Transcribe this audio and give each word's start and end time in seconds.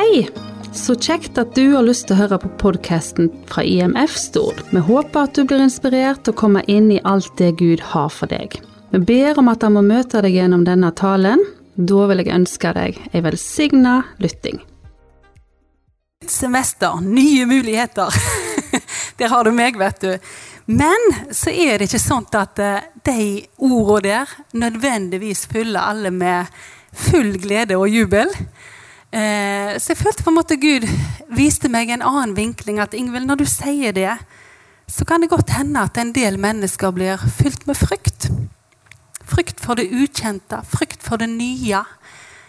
Hei! 0.00 0.28
Så 0.72 0.94
kjekt 0.96 1.36
at 1.38 1.50
du 1.52 1.74
har 1.74 1.84
lyst 1.84 2.06
til 2.08 2.14
å 2.14 2.20
høre 2.22 2.36
på 2.40 2.48
podkasten 2.62 3.26
fra 3.50 3.60
IMF 3.68 4.14
Stord. 4.16 4.62
Vi 4.72 4.80
håper 4.86 5.26
at 5.26 5.36
du 5.36 5.42
blir 5.44 5.60
inspirert 5.60 6.22
til 6.24 6.32
å 6.32 6.38
komme 6.40 6.62
inn 6.72 6.86
i 6.94 7.02
alt 7.04 7.34
det 7.36 7.50
Gud 7.60 7.82
har 7.90 8.08
for 8.14 8.30
deg. 8.30 8.56
Vi 8.94 9.00
ber 9.10 9.36
om 9.42 9.50
at 9.52 9.66
han 9.66 9.76
må 9.76 9.82
møte 9.84 10.22
deg 10.24 10.38
gjennom 10.38 10.64
denne 10.64 10.88
talen. 10.96 11.44
Da 11.76 12.06
vil 12.08 12.24
jeg 12.24 12.32
ønske 12.32 12.72
deg 12.78 13.02
ei 13.10 13.24
velsigna 13.28 13.98
lytting. 14.24 14.62
Semester, 16.24 17.04
nye 17.04 17.44
muligheter. 17.50 18.16
Der 19.20 19.36
har 19.36 19.44
du 19.44 19.52
meg, 19.52 19.76
vet 19.76 20.00
du. 20.00 20.34
Men 20.80 21.08
så 21.28 21.52
er 21.52 21.76
det 21.76 21.90
ikke 21.90 22.04
sånn 22.06 22.32
at 22.40 22.64
eh, 22.64 22.90
de 23.04 23.30
ordene 23.68 24.22
der 24.24 24.36
nødvendigvis 24.64 25.44
fyller 25.52 25.92
alle 25.92 26.14
med 26.14 26.60
full 27.10 27.34
glede 27.42 27.76
og 27.76 27.90
jubel. 27.92 28.32
Eh, 29.10 29.74
så 29.82 29.90
jeg 29.90 29.98
følte 29.98 30.22
på 30.22 30.30
en 30.30 30.36
måte 30.38 30.58
Gud 30.60 30.86
viste 31.34 31.70
meg 31.72 31.90
en 31.90 32.04
annen 32.06 32.36
vinkling. 32.36 32.78
At 32.78 32.94
Ingvild, 32.94 33.26
når 33.26 33.42
du 33.42 33.46
sier 33.50 33.94
det, 33.96 34.12
så 34.90 35.04
kan 35.04 35.22
det 35.22 35.30
godt 35.30 35.50
hende 35.54 35.82
at 35.82 35.98
en 35.98 36.12
del 36.14 36.38
mennesker 36.38 36.94
blir 36.94 37.18
fylt 37.38 37.66
med 37.66 37.78
frykt. 37.78 38.30
Frykt 39.30 39.62
for 39.62 39.78
det 39.78 39.90
ukjente, 39.90 40.62
frykt 40.66 41.02
for 41.02 41.22
det 41.22 41.30
nye. 41.30 41.82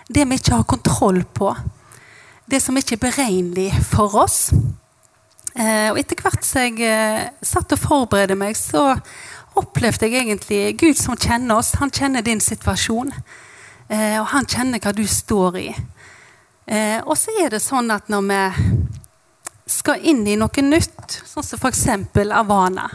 Det 0.09 0.25
vi 0.27 0.37
ikke 0.37 0.57
har 0.57 0.69
kontroll 0.69 1.23
på. 1.33 1.53
Det 2.49 2.61
som 2.61 2.77
ikke 2.77 2.97
er 2.97 3.05
beregnelig 3.05 3.69
for 3.85 4.15
oss. 4.23 4.51
Eh, 5.55 5.91
og 5.91 5.99
etter 5.99 6.19
hvert 6.21 6.45
som 6.47 6.63
jeg 6.63 6.81
eh, 6.85 7.29
satt 7.43 7.73
og 7.75 7.81
forberedte 7.81 8.37
meg, 8.39 8.57
så 8.57 8.95
opplevde 9.59 10.07
jeg 10.07 10.23
egentlig 10.23 10.61
Gud 10.79 10.99
som 10.99 11.17
kjenner 11.19 11.59
oss. 11.59 11.75
Han 11.81 11.91
kjenner 11.91 12.23
din 12.25 12.41
situasjon. 12.41 13.11
Eh, 13.91 14.17
og 14.21 14.29
han 14.31 14.47
kjenner 14.47 14.79
hva 14.79 14.93
du 14.95 15.03
står 15.07 15.59
i. 15.59 15.69
Eh, 16.65 16.99
og 17.05 17.17
så 17.17 17.33
er 17.41 17.53
det 17.53 17.61
sånn 17.63 17.91
at 17.91 18.09
når 18.11 18.27
vi 18.27 18.41
skal 19.71 20.03
inn 20.05 20.25
i 20.27 20.37
noe 20.39 20.65
nytt, 20.65 21.21
sånn 21.25 21.45
som 21.45 21.61
f.eks. 21.61 21.87
Avana 22.35 22.89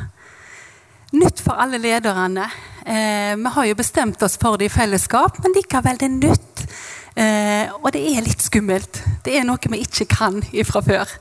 Nytt 1.16 1.38
for 1.41 1.54
alle 1.54 1.78
lederne. 1.78 2.48
Eh, 2.82 3.36
vi 3.38 3.50
har 3.54 3.66
jo 3.68 3.76
bestemt 3.78 4.22
oss 4.26 4.34
for 4.42 4.58
det 4.58 4.66
i 4.66 4.72
fellesskap, 4.74 5.38
men 5.42 5.54
likevel 5.54 6.00
det 6.00 6.08
er 6.08 6.16
nytt. 6.16 6.64
Eh, 7.16 7.70
og 7.78 7.92
det 7.94 8.02
er 8.10 8.26
litt 8.26 8.42
skummelt. 8.42 8.98
Det 9.24 9.36
er 9.38 9.46
noe 9.46 9.70
vi 9.70 9.84
ikke 9.86 10.08
kan 10.10 10.42
fra 10.66 10.82
før. 10.84 11.14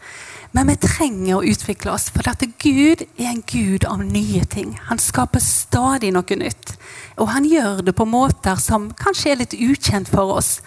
Men 0.57 0.71
vi 0.71 0.75
trenger 0.81 1.37
å 1.37 1.45
utvikle 1.45 1.93
oss, 1.93 2.09
for 2.09 2.25
dette 2.25 2.49
Gud 2.63 3.05
er 3.05 3.29
en 3.29 3.43
gud 3.45 3.85
av 3.87 4.01
nye 4.03 4.43
ting. 4.49 4.73
Han 4.89 5.01
skaper 5.03 5.43
stadig 5.43 6.13
noe 6.15 6.37
nytt. 6.39 6.75
Og 7.21 7.29
han 7.31 7.47
gjør 7.47 7.83
det 7.85 7.95
på 7.95 8.09
måter 8.09 8.59
som 8.59 8.89
kanskje 8.97 9.33
er 9.33 9.41
litt 9.43 9.55
ukjent 9.55 10.11
for 10.11 10.37
oss. 10.39 10.57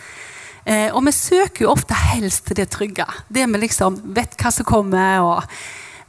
Eh, 0.68 0.90
og 0.92 1.00
vi 1.06 1.14
søker 1.16 1.64
jo 1.64 1.72
ofte 1.72 1.96
helst 1.96 2.44
til 2.48 2.58
det 2.60 2.68
trygge. 2.74 3.06
Det 3.32 3.46
vi 3.48 3.60
liksom 3.62 4.02
vet 4.16 4.36
hva 4.36 4.52
som 4.52 4.68
kommer. 4.68 5.24
Og... 5.24 5.58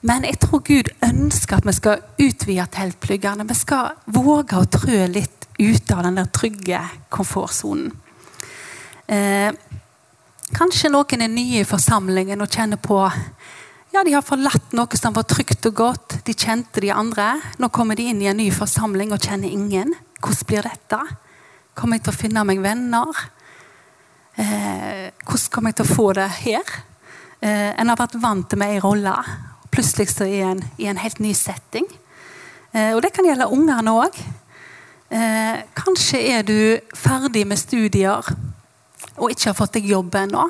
Men 0.03 0.27
jeg 0.27 0.39
tror 0.43 0.63
Gud 0.67 0.91
ønsker 1.05 1.59
at 1.59 1.67
vi 1.67 1.75
skal 1.77 2.03
utvide 2.19 2.67
teltpluggene. 2.75 3.47
Vi 3.47 3.55
skal 3.55 3.95
våge 4.11 4.59
å 4.59 4.67
trø 4.67 5.05
litt 5.07 5.47
ut 5.59 5.95
av 5.95 6.03
den 6.07 6.19
der 6.19 6.27
trygge 6.35 6.81
komfortsonen. 7.11 7.93
Eh, 9.09 9.49
kanskje 10.55 10.91
noen 10.91 11.23
er 11.23 11.31
nye 11.31 11.63
i 11.63 11.67
forsamlingen 11.67 12.44
og 12.44 12.51
kjenner 12.53 12.77
på 12.77 12.99
ja, 13.89 14.03
De 14.05 14.11
har 14.13 14.21
forlatt 14.21 14.75
noe 14.77 14.99
som 14.99 15.16
var 15.16 15.25
trygt 15.25 15.66
og 15.66 15.79
godt. 15.79 16.19
De 16.27 16.35
kjente 16.38 16.83
de 16.83 16.91
andre. 16.94 17.31
Nå 17.57 17.71
kommer 17.73 17.97
de 17.97 18.11
inn 18.11 18.19
i 18.21 18.27
en 18.29 18.38
ny 18.38 18.51
forsamling 18.53 19.16
og 19.16 19.23
kjenner 19.23 19.49
ingen. 19.49 19.95
Hvordan 20.19 20.45
blir 20.51 20.67
dette? 20.67 20.99
Kommer 21.73 21.97
jeg 21.97 22.05
til 22.05 22.13
å 22.13 22.19
finne 22.19 22.44
meg 22.45 22.61
venner? 22.61 23.23
Eh, 24.39 25.11
hvordan 25.25 25.51
kommer 25.51 25.73
jeg 25.73 25.81
til 25.81 25.89
å 25.89 25.95
få 25.95 26.11
det 26.15 26.29
her? 26.45 26.75
Eh, 27.43 27.71
en 27.75 27.89
har 27.91 27.97
vært 27.99 28.15
vant 28.23 28.45
til 28.47 28.59
med 28.61 28.71
ei 28.71 28.79
rolle. 28.79 29.11
Plutselig 29.67 30.13
så 30.13 30.27
i 30.27 30.39
en 30.47 30.61
i 30.79 30.88
en 30.88 31.00
helt 31.00 31.19
ny 31.19 31.33
setting. 31.35 31.88
Eh, 32.72 32.94
og 32.95 33.01
det 33.03 33.11
kan 33.13 33.28
gjelde 33.28 33.49
ungene 33.51 33.91
òg. 33.91 34.16
Eh, 35.11 35.63
kanskje 35.75 36.22
er 36.38 36.45
du 36.47 36.79
ferdig 36.95 37.47
med 37.47 37.59
studier 37.59 38.23
og 39.17 39.31
ikke 39.33 39.49
har 39.49 39.57
fått 39.57 39.75
deg 39.75 39.89
jobb 39.89 40.16
ennå. 40.16 40.45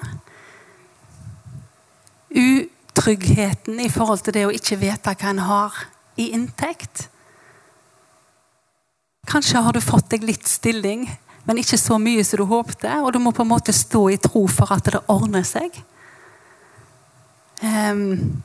Utryggheten 2.30 3.80
i 3.82 3.90
forhold 3.90 4.22
til 4.26 4.36
det 4.36 4.46
å 4.46 4.54
ikke 4.54 4.78
vite 4.84 5.16
hva 5.16 5.32
en 5.32 5.42
har 5.48 5.80
i 6.20 6.30
inntekt. 6.36 7.08
Kanskje 9.30 9.64
har 9.66 9.74
du 9.74 9.82
fått 9.82 10.12
deg 10.14 10.28
litt 10.28 10.46
stilling, 10.50 11.08
men 11.50 11.64
ikke 11.64 11.80
så 11.82 11.98
mye 11.98 12.22
som 12.22 12.38
du 12.38 12.46
håpte. 12.46 12.92
Og 13.02 13.10
du 13.16 13.18
må 13.18 13.34
på 13.34 13.42
en 13.42 13.50
måte 13.50 13.74
stå 13.74 14.04
i 14.14 14.20
tro 14.22 14.44
for 14.54 14.70
at 14.76 14.86
det 14.86 15.02
ordner 15.10 15.42
seg. 15.48 15.74
Um, 17.66 18.44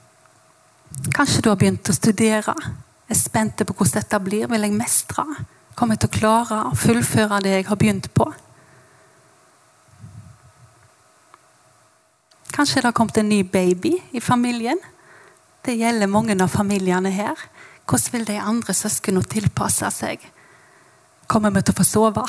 kanskje 1.12 1.42
du 1.44 1.50
har 1.50 1.58
begynt 1.60 1.90
å 1.92 1.96
studere. 1.96 2.54
Er 3.04 3.18
spent 3.20 3.60
på 3.60 3.76
hvordan 3.76 3.98
dette 3.98 4.22
blir. 4.24 4.48
Vil 4.48 4.64
jeg 4.64 4.76
mestre? 4.78 5.26
Kommer 5.76 5.98
jeg 5.98 6.06
til 6.06 6.14
å 6.14 6.16
klare 6.16 6.62
å 6.70 6.78
fullføre 6.80 7.42
det 7.44 7.52
jeg 7.58 7.68
har 7.68 7.80
begynt 7.82 8.08
på? 8.16 8.30
Kanskje 12.54 12.80
det 12.80 12.88
har 12.88 12.96
kommet 12.96 13.20
en 13.20 13.28
ny 13.28 13.42
baby 13.44 13.98
i 14.16 14.22
familien. 14.24 14.80
Det 15.60 15.76
gjelder 15.76 16.08
mange 16.08 16.38
av 16.40 16.48
familiene 16.48 17.12
her. 17.12 17.36
Hvordan 17.84 18.16
vil 18.16 18.24
de 18.32 18.40
andre 18.40 18.72
søsknene 18.72 19.28
tilpasse 19.28 19.92
seg? 19.92 20.24
Kommer 21.26 21.54
vi 21.54 21.62
til 21.64 21.72
å 21.72 21.78
få 21.78 21.86
sove? 21.88 22.24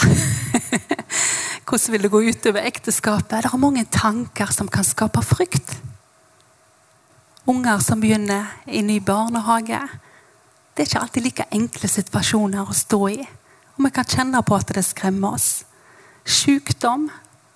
Hvordan 1.66 1.92
vil 1.92 2.06
det 2.06 2.12
gå 2.14 2.22
utover 2.30 2.68
ekteskapet? 2.70 3.42
Det 3.44 3.50
er 3.50 3.60
mange 3.60 3.84
tanker 3.92 4.52
som 4.54 4.70
kan 4.72 4.86
skape 4.88 5.24
frykt. 5.26 5.76
Unger 7.50 7.82
som 7.84 8.00
begynner 8.02 8.54
i 8.66 8.82
ny 8.86 9.00
barnehage. 9.04 9.82
Det 10.74 10.84
er 10.84 10.90
ikke 10.90 11.02
alltid 11.02 11.26
like 11.26 11.48
enkle 11.52 11.90
situasjoner 11.90 12.70
å 12.70 12.76
stå 12.76 13.02
i. 13.12 13.20
Og 13.76 13.84
vi 13.86 13.92
kan 13.92 14.08
kjenne 14.08 14.42
på 14.46 14.56
at 14.56 14.72
det 14.76 14.86
skremmer 14.88 15.36
oss. 15.36 15.50
Sykdom. 16.26 17.10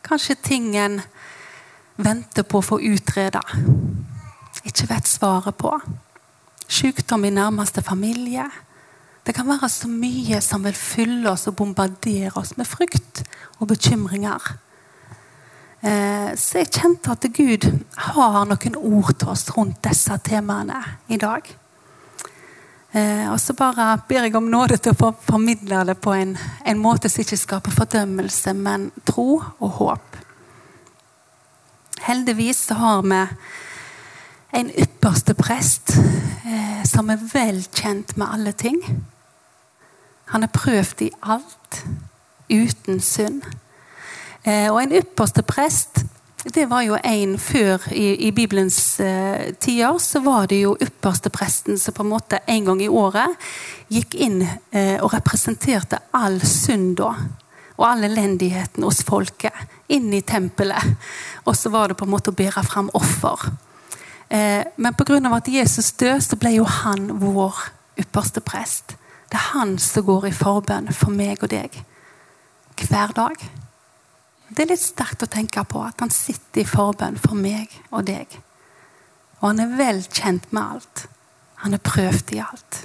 Kanskje 0.05 0.35
ting 0.43 0.73
en 0.77 0.99
venter 1.95 2.43
på 2.43 2.59
å 2.59 2.65
få 2.65 2.79
utreda. 2.83 3.41
Ikke 4.67 4.89
vet 4.89 5.07
svaret 5.07 5.57
på. 5.57 5.71
Sykdom 6.67 7.25
i 7.25 7.33
nærmeste 7.33 7.81
familie 7.85 8.49
det 9.27 9.35
kan 9.35 9.47
være 9.49 9.69
så 9.69 9.89
mye 9.91 10.39
som 10.41 10.63
vil 10.65 10.77
fylle 10.77 11.29
oss 11.31 11.47
og 11.49 11.57
bombardere 11.59 12.33
oss 12.39 12.55
med 12.57 12.67
frykt 12.67 13.23
og 13.59 13.69
bekymringer. 13.71 14.51
Eh, 15.79 16.35
så 16.35 16.59
jeg 16.59 16.73
kjente 16.75 17.13
at 17.13 17.27
Gud 17.35 17.67
har 18.09 18.43
noen 18.49 18.77
ord 18.79 19.13
til 19.15 19.31
oss 19.31 19.47
rundt 19.55 19.79
disse 19.85 20.17
temaene 20.25 20.81
i 21.07 21.19
dag. 21.19 21.45
Eh, 22.91 23.27
og 23.29 23.37
så 23.39 23.53
bare 23.53 23.99
ber 24.09 24.25
jeg 24.25 24.35
om 24.35 24.49
nåde 24.49 24.79
til 24.81 24.95
å 24.95 25.13
formidle 25.13 25.83
det 25.85 25.99
på 26.01 26.15
en, 26.17 26.33
en 26.65 26.81
måte 26.81 27.11
som 27.11 27.21
ikke 27.21 27.37
skaper 27.37 27.75
fordømmelse, 27.75 28.55
men 28.57 28.89
tro 29.05 29.37
og 29.37 29.75
håp. 29.77 30.17
Heldigvis 32.07 32.65
så 32.69 32.79
har 32.79 33.03
vi 33.05 33.23
en 34.53 34.71
ypperste 34.73 35.35
prest 35.37 35.95
eh, 36.45 36.83
som 36.87 37.09
er 37.09 37.21
vel 37.33 37.61
kjent 37.75 38.15
med 38.17 38.27
alle 38.33 38.53
ting. 38.57 38.79
Han 40.33 40.45
er 40.45 40.53
prøvd 40.53 41.01
i 41.05 41.11
alt 41.21 41.83
uten 42.49 43.01
synd. 43.01 43.43
Eh, 44.43 44.69
og 44.71 44.81
en 44.83 44.95
ypperste 45.01 45.43
prest 45.45 46.05
det 46.55 46.69
var 46.71 46.85
jo 46.87 46.95
en 47.03 47.33
før 47.39 47.83
i, 47.91 48.13
i 48.27 48.31
Bibelens 48.31 48.99
eh, 49.03 49.51
tider. 49.59 49.97
Så 49.99 50.21
var 50.23 50.47
det 50.47 50.61
jo 50.61 50.77
ypperste 50.81 51.29
presten 51.29 51.77
som 51.77 51.93
på 51.93 52.05
en 52.05 52.13
måte 52.13 52.39
en 52.47 52.65
gang 52.65 52.81
i 52.81 52.87
året 52.87 53.35
gikk 53.91 54.15
inn 54.15 54.41
eh, 54.45 54.95
og 55.03 55.11
representerte 55.13 55.99
all 56.15 56.39
synda 56.39 57.11
og 57.79 57.85
all 57.87 58.07
elendigheten 58.07 58.83
hos 58.87 59.03
folket 59.07 59.55
inn 59.91 60.13
i 60.15 60.23
tempelet. 60.23 60.95
Og 61.43 61.57
så 61.59 61.71
var 61.73 61.91
det 61.91 61.99
på 61.99 62.07
en 62.07 62.13
måte 62.15 62.31
å 62.31 62.39
bære 62.39 62.63
fram 62.67 62.89
offer. 62.95 63.49
Eh, 64.29 64.65
men 64.77 64.93
pga. 64.93 65.35
at 65.35 65.47
Jesus 65.47 65.91
døde, 65.91 66.21
så 66.21 66.35
ble 66.35 66.51
jo 66.55 66.63
han 66.63 67.19
vår 67.19 67.55
ypperste 67.97 68.41
prest. 68.41 68.95
Det 69.29 69.37
er 69.37 69.51
han 69.53 69.77
som 69.79 70.05
går 70.05 70.27
i 70.27 70.31
forbønn 70.31 70.93
for 70.93 71.09
meg 71.09 71.43
og 71.43 71.49
deg 71.49 71.83
hver 72.79 73.11
dag. 73.11 73.35
Det 74.49 74.63
er 74.63 74.69
litt 74.71 74.81
sterkt 74.81 75.23
å 75.25 75.29
tenke 75.29 75.63
på 75.67 75.81
at 75.83 75.99
han 75.99 76.09
sitter 76.13 76.61
i 76.61 76.69
forbønn 76.69 77.17
for 77.19 77.35
meg 77.35 77.73
og 77.91 78.05
deg. 78.07 78.39
Og 79.41 79.49
han 79.51 79.59
er 79.59 79.75
vel 79.77 79.99
kjent 80.07 80.47
med 80.55 80.63
alt. 80.63 81.03
Han 81.65 81.75
er 81.75 81.83
prøvd 81.83 82.33
i 82.33 82.39
alt. 82.39 82.79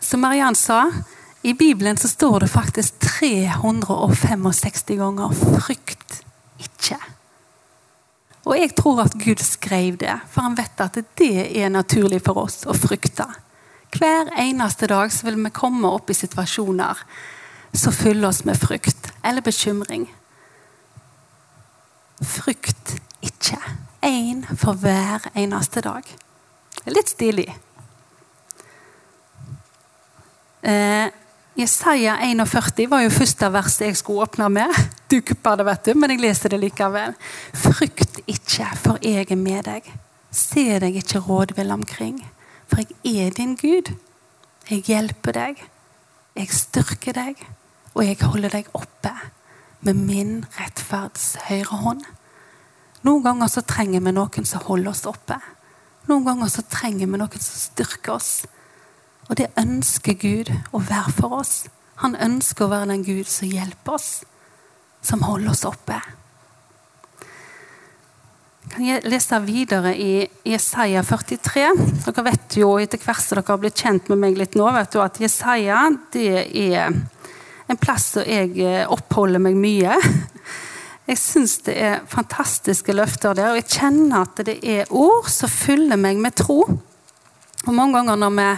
Som 0.00 0.22
Mariann 0.24 0.56
sa, 0.56 0.86
i 1.42 1.52
Bibelen 1.52 1.98
så 2.00 2.08
står 2.08 2.40
det 2.46 2.50
faktisk 2.50 3.00
365 3.00 4.96
ganger 4.96 5.34
'frykt. 5.34 6.27
Og 8.48 8.56
jeg 8.56 8.72
tror 8.78 9.02
at 9.04 9.16
Gud 9.20 9.42
skrev 9.44 9.98
det, 10.00 10.14
for 10.32 10.46
han 10.46 10.56
vet 10.56 10.80
at 10.80 10.96
det 11.20 11.50
er 11.52 11.68
naturlig 11.68 12.22
for 12.24 12.46
oss 12.46 12.62
å 12.64 12.76
frykte. 12.76 13.26
Hver 13.92 14.30
eneste 14.40 14.88
dag 14.88 15.12
så 15.12 15.28
vil 15.28 15.36
vi 15.42 15.52
komme 15.52 15.88
opp 15.92 16.08
i 16.08 16.16
situasjoner 16.16 17.02
som 17.76 17.92
fyller 17.92 18.30
oss 18.30 18.44
med 18.48 18.56
frykt 18.56 19.10
eller 19.20 19.44
bekymring. 19.44 20.06
Frykt 22.24 22.96
ikke. 23.20 23.60
Én 24.04 24.44
for 24.56 24.78
hver 24.80 25.28
eneste 25.36 25.82
dag. 25.84 26.06
Det 26.78 26.86
er 26.86 26.96
litt 26.96 27.12
stilig. 27.12 27.48
Eh, 30.62 31.08
Jesaja 31.58 32.12
41 32.22 32.84
var 32.86 33.00
jo 33.02 33.10
første 33.10 33.48
verset 33.50 33.88
jeg 33.88 33.96
skulle 33.98 34.28
åpne 34.28 34.46
med. 34.60 34.74
Du 35.10 35.16
kuppa 35.24 35.56
det, 35.56 35.64
vet 35.66 35.86
du, 35.88 35.94
men 35.98 36.12
jeg 36.12 36.20
leser 36.20 36.52
det 36.52 36.60
likevel. 36.60 37.14
Frykt 37.56 38.20
ikke, 38.28 38.66
for 38.76 39.00
jeg 39.02 39.24
er 39.24 39.40
med 39.40 39.64
deg. 39.66 39.86
Se 40.30 40.76
deg 40.78 40.98
ikke 41.00 41.22
rådvill 41.24 41.72
omkring, 41.72 42.20
for 42.68 42.84
jeg 42.84 43.24
er 43.24 43.34
din 43.34 43.56
Gud. 43.58 43.90
Jeg 44.68 44.84
hjelper 44.84 45.34
deg, 45.34 45.62
jeg 46.36 46.52
styrker 46.52 47.16
deg, 47.16 47.40
og 47.96 48.04
jeg 48.04 48.20
holder 48.20 48.52
deg 48.52 48.68
oppe 48.76 49.14
med 49.80 49.96
min 49.96 50.34
rettferds 50.58 51.38
høyre 51.48 51.80
hånd. 51.82 52.04
Noen 53.08 53.24
ganger 53.24 53.50
så 53.50 53.64
trenger 53.66 54.04
vi 54.04 54.12
noen 54.14 54.46
som 54.46 54.62
holder 54.68 54.92
oss 54.92 55.08
oppe. 55.08 55.40
Noen 56.06 56.28
ganger 56.28 56.52
så 56.52 56.62
trenger 56.68 57.08
vi 57.08 57.18
noen 57.18 57.42
som 57.42 57.64
styrker 57.64 58.18
oss. 58.20 58.44
Og 59.28 59.36
det 59.36 59.50
ønsker 59.60 60.16
Gud 60.18 60.52
å 60.72 60.80
være 60.80 61.12
for 61.16 61.40
oss. 61.40 61.66
Han 62.02 62.16
ønsker 62.16 62.66
å 62.66 62.72
være 62.72 62.92
den 62.92 63.04
Gud 63.04 63.28
som 63.28 63.50
hjelper 63.50 63.98
oss, 63.98 64.22
som 65.04 65.24
holder 65.26 65.52
oss 65.52 65.66
oppe. 65.68 65.98
Kan 68.68 68.84
jeg 68.84 69.04
lese 69.08 69.38
videre 69.42 69.94
i 69.96 70.26
Jesaja 70.46 71.02
43? 71.02 71.68
Dere 72.04 72.24
vet 72.26 72.56
jo 72.60 72.74
etter 72.80 73.00
hvert 73.00 73.24
som 73.24 73.38
dere 73.38 73.48
har 73.48 73.60
blitt 73.62 73.80
kjent 73.80 74.10
med 74.12 74.20
meg 74.22 74.36
litt 74.38 74.58
nå, 74.58 74.68
vet 74.76 74.92
du 74.92 75.00
at 75.02 75.20
Jesaja 75.22 75.86
det 76.12 76.28
er 76.52 76.92
en 77.68 77.80
plass 77.80 78.12
som 78.14 78.28
jeg 78.28 78.54
eh, 78.64 78.84
oppholder 78.88 79.42
meg 79.44 79.56
mye. 79.58 79.96
Jeg 81.08 81.20
syns 81.20 81.54
det 81.64 81.74
er 81.80 82.02
fantastiske 82.08 82.92
løfter 82.92 83.36
der, 83.36 83.54
og 83.54 83.60
jeg 83.62 83.78
kjenner 83.78 84.26
at 84.26 84.42
det 84.44 84.58
er 84.60 84.90
ord 84.92 85.28
som 85.32 85.48
fyller 85.48 85.96
meg 85.96 86.20
med 86.20 86.36
tro. 86.36 86.60
Og 87.64 87.72
Mange 87.72 87.96
ganger 87.96 88.20
når 88.20 88.34
vi 88.36 88.48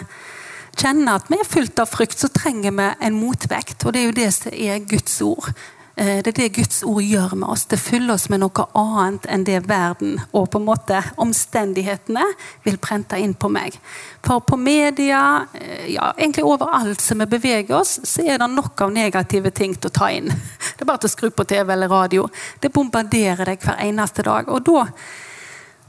kjenner 0.81 1.19
at 1.19 1.29
vi 1.31 1.39
er 1.41 1.49
fylt 1.49 1.81
av 1.83 1.91
frykt, 1.91 2.19
så 2.19 2.31
trenger 2.33 2.75
vi 2.77 2.89
en 3.07 3.21
motvekt. 3.21 3.85
Og 3.85 3.95
det 3.95 4.03
er 4.03 4.09
jo 4.09 4.17
det 4.17 4.31
som 4.37 4.57
er 4.57 4.83
Guds 4.89 5.21
ord. 5.27 5.53
Eh, 6.01 6.23
det 6.25 6.31
er 6.33 6.37
det 6.39 6.49
Guds 6.57 6.83
ord 6.87 7.03
gjør 7.03 7.35
med 7.37 7.49
oss. 7.53 7.67
Det 7.69 7.77
fyller 7.81 8.15
oss 8.15 8.29
med 8.33 8.41
noe 8.41 8.65
annet 8.79 9.27
enn 9.29 9.45
det 9.45 9.59
verden 9.69 10.17
og 10.33 10.47
på 10.53 10.61
en 10.61 10.65
måte 10.65 11.03
omstendighetene 11.21 12.25
vil 12.65 12.79
prente 12.81 13.19
inn 13.21 13.35
på 13.35 13.51
meg. 13.53 13.77
For 14.25 14.41
på 14.41 14.57
media, 14.57 15.47
eh, 15.53 15.91
ja, 15.93 16.13
egentlig 16.17 16.47
overalt 16.49 17.05
som 17.05 17.21
vi 17.21 17.27
beveger 17.27 17.77
oss, 17.83 17.99
så 18.05 18.25
er 18.25 18.39
det 18.41 18.49
nok 18.49 18.81
av 18.81 18.95
negative 18.95 19.51
ting 19.51 19.75
til 19.75 19.91
å 19.91 19.99
ta 20.01 20.11
inn. 20.11 20.31
Det 20.81 20.87
er 20.87 20.89
bare 20.89 21.05
til 21.05 21.11
å 21.11 21.17
skru 21.17 21.31
på 21.31 21.45
TV 21.45 21.73
eller 21.75 21.93
radio. 21.93 22.29
Det 22.61 22.73
bombarderer 22.73 23.45
deg 23.45 23.61
hver 23.61 23.83
eneste 23.85 24.25
dag. 24.25 24.49
Og 24.49 24.65
da 24.65 24.87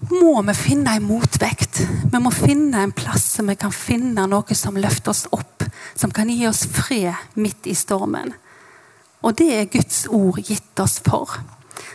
må 0.09 0.42
vi 0.42 0.53
finne 0.57 0.95
en 0.98 1.06
motvekt. 1.06 1.83
Vi 2.12 2.19
må 2.19 2.31
finne 2.33 2.83
en 2.83 2.94
plass 2.95 3.27
som 3.36 3.50
vi 3.51 3.56
kan 3.59 3.74
finne 3.75 4.25
noe 4.30 4.57
som 4.57 4.80
løfter 4.80 5.13
oss 5.13 5.27
opp. 5.31 5.65
Som 5.95 6.13
kan 6.15 6.30
gi 6.30 6.48
oss 6.50 6.65
fred 6.71 7.13
midt 7.38 7.68
i 7.69 7.75
stormen. 7.77 8.33
Og 9.21 9.36
det 9.38 9.50
er 9.53 9.69
Guds 9.69 10.07
ord 10.09 10.39
gitt 10.42 10.80
oss 10.81 11.00
for. 11.06 11.38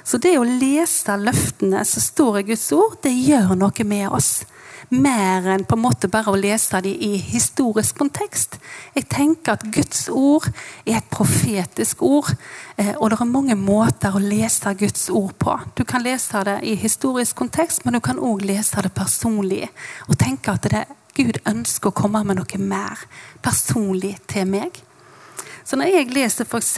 Så 0.07 0.21
det 0.23 0.37
å 0.39 0.47
lese 0.47 1.17
løftene 1.19 1.83
som 1.85 2.03
står 2.03 2.41
i 2.41 2.47
Guds 2.53 2.69
ord, 2.77 3.01
det 3.03 3.15
gjør 3.15 3.57
noe 3.59 3.87
med 3.89 4.09
oss. 4.15 4.45
Mer 4.89 5.47
enn 5.51 5.65
på 5.67 5.77
en 5.77 5.83
måte 5.83 6.09
bare 6.11 6.31
å 6.33 6.39
lese 6.39 6.81
dem 6.85 7.01
i 7.03 7.17
historisk 7.19 7.99
kontekst. 7.99 8.59
Jeg 8.95 9.09
tenker 9.11 9.57
at 9.57 9.65
Guds 9.75 10.07
ord 10.13 10.47
er 10.85 11.01
et 11.01 11.09
profetisk 11.11 12.05
ord. 12.07 12.33
Eh, 12.77 12.93
og 12.95 13.11
det 13.11 13.19
er 13.21 13.31
mange 13.31 13.57
måter 13.59 14.15
å 14.15 14.23
lese 14.23 14.75
Guds 14.79 15.09
ord 15.11 15.35
på. 15.43 15.57
Du 15.75 15.85
kan 15.85 16.05
lese 16.05 16.45
det 16.47 16.59
i 16.63 16.77
historisk 16.79 17.37
kontekst, 17.41 17.85
men 17.85 17.97
du 17.97 18.01
kan 18.05 18.21
òg 18.21 18.45
lese 18.47 18.83
det 18.85 18.93
personlig. 18.95 19.67
Og 20.07 20.19
tenke 20.21 20.55
at 20.55 20.71
det, 20.71 20.85
Gud 21.17 21.41
ønsker 21.49 21.91
å 21.91 21.97
komme 21.97 22.21
med 22.29 22.39
noe 22.39 22.61
mer 22.61 23.07
personlig 23.43 24.19
til 24.29 24.47
meg. 24.53 24.83
Så 25.65 25.79
når 25.81 25.95
jeg 25.95 26.13
leser 26.15 26.47
f.eks. 26.47 26.77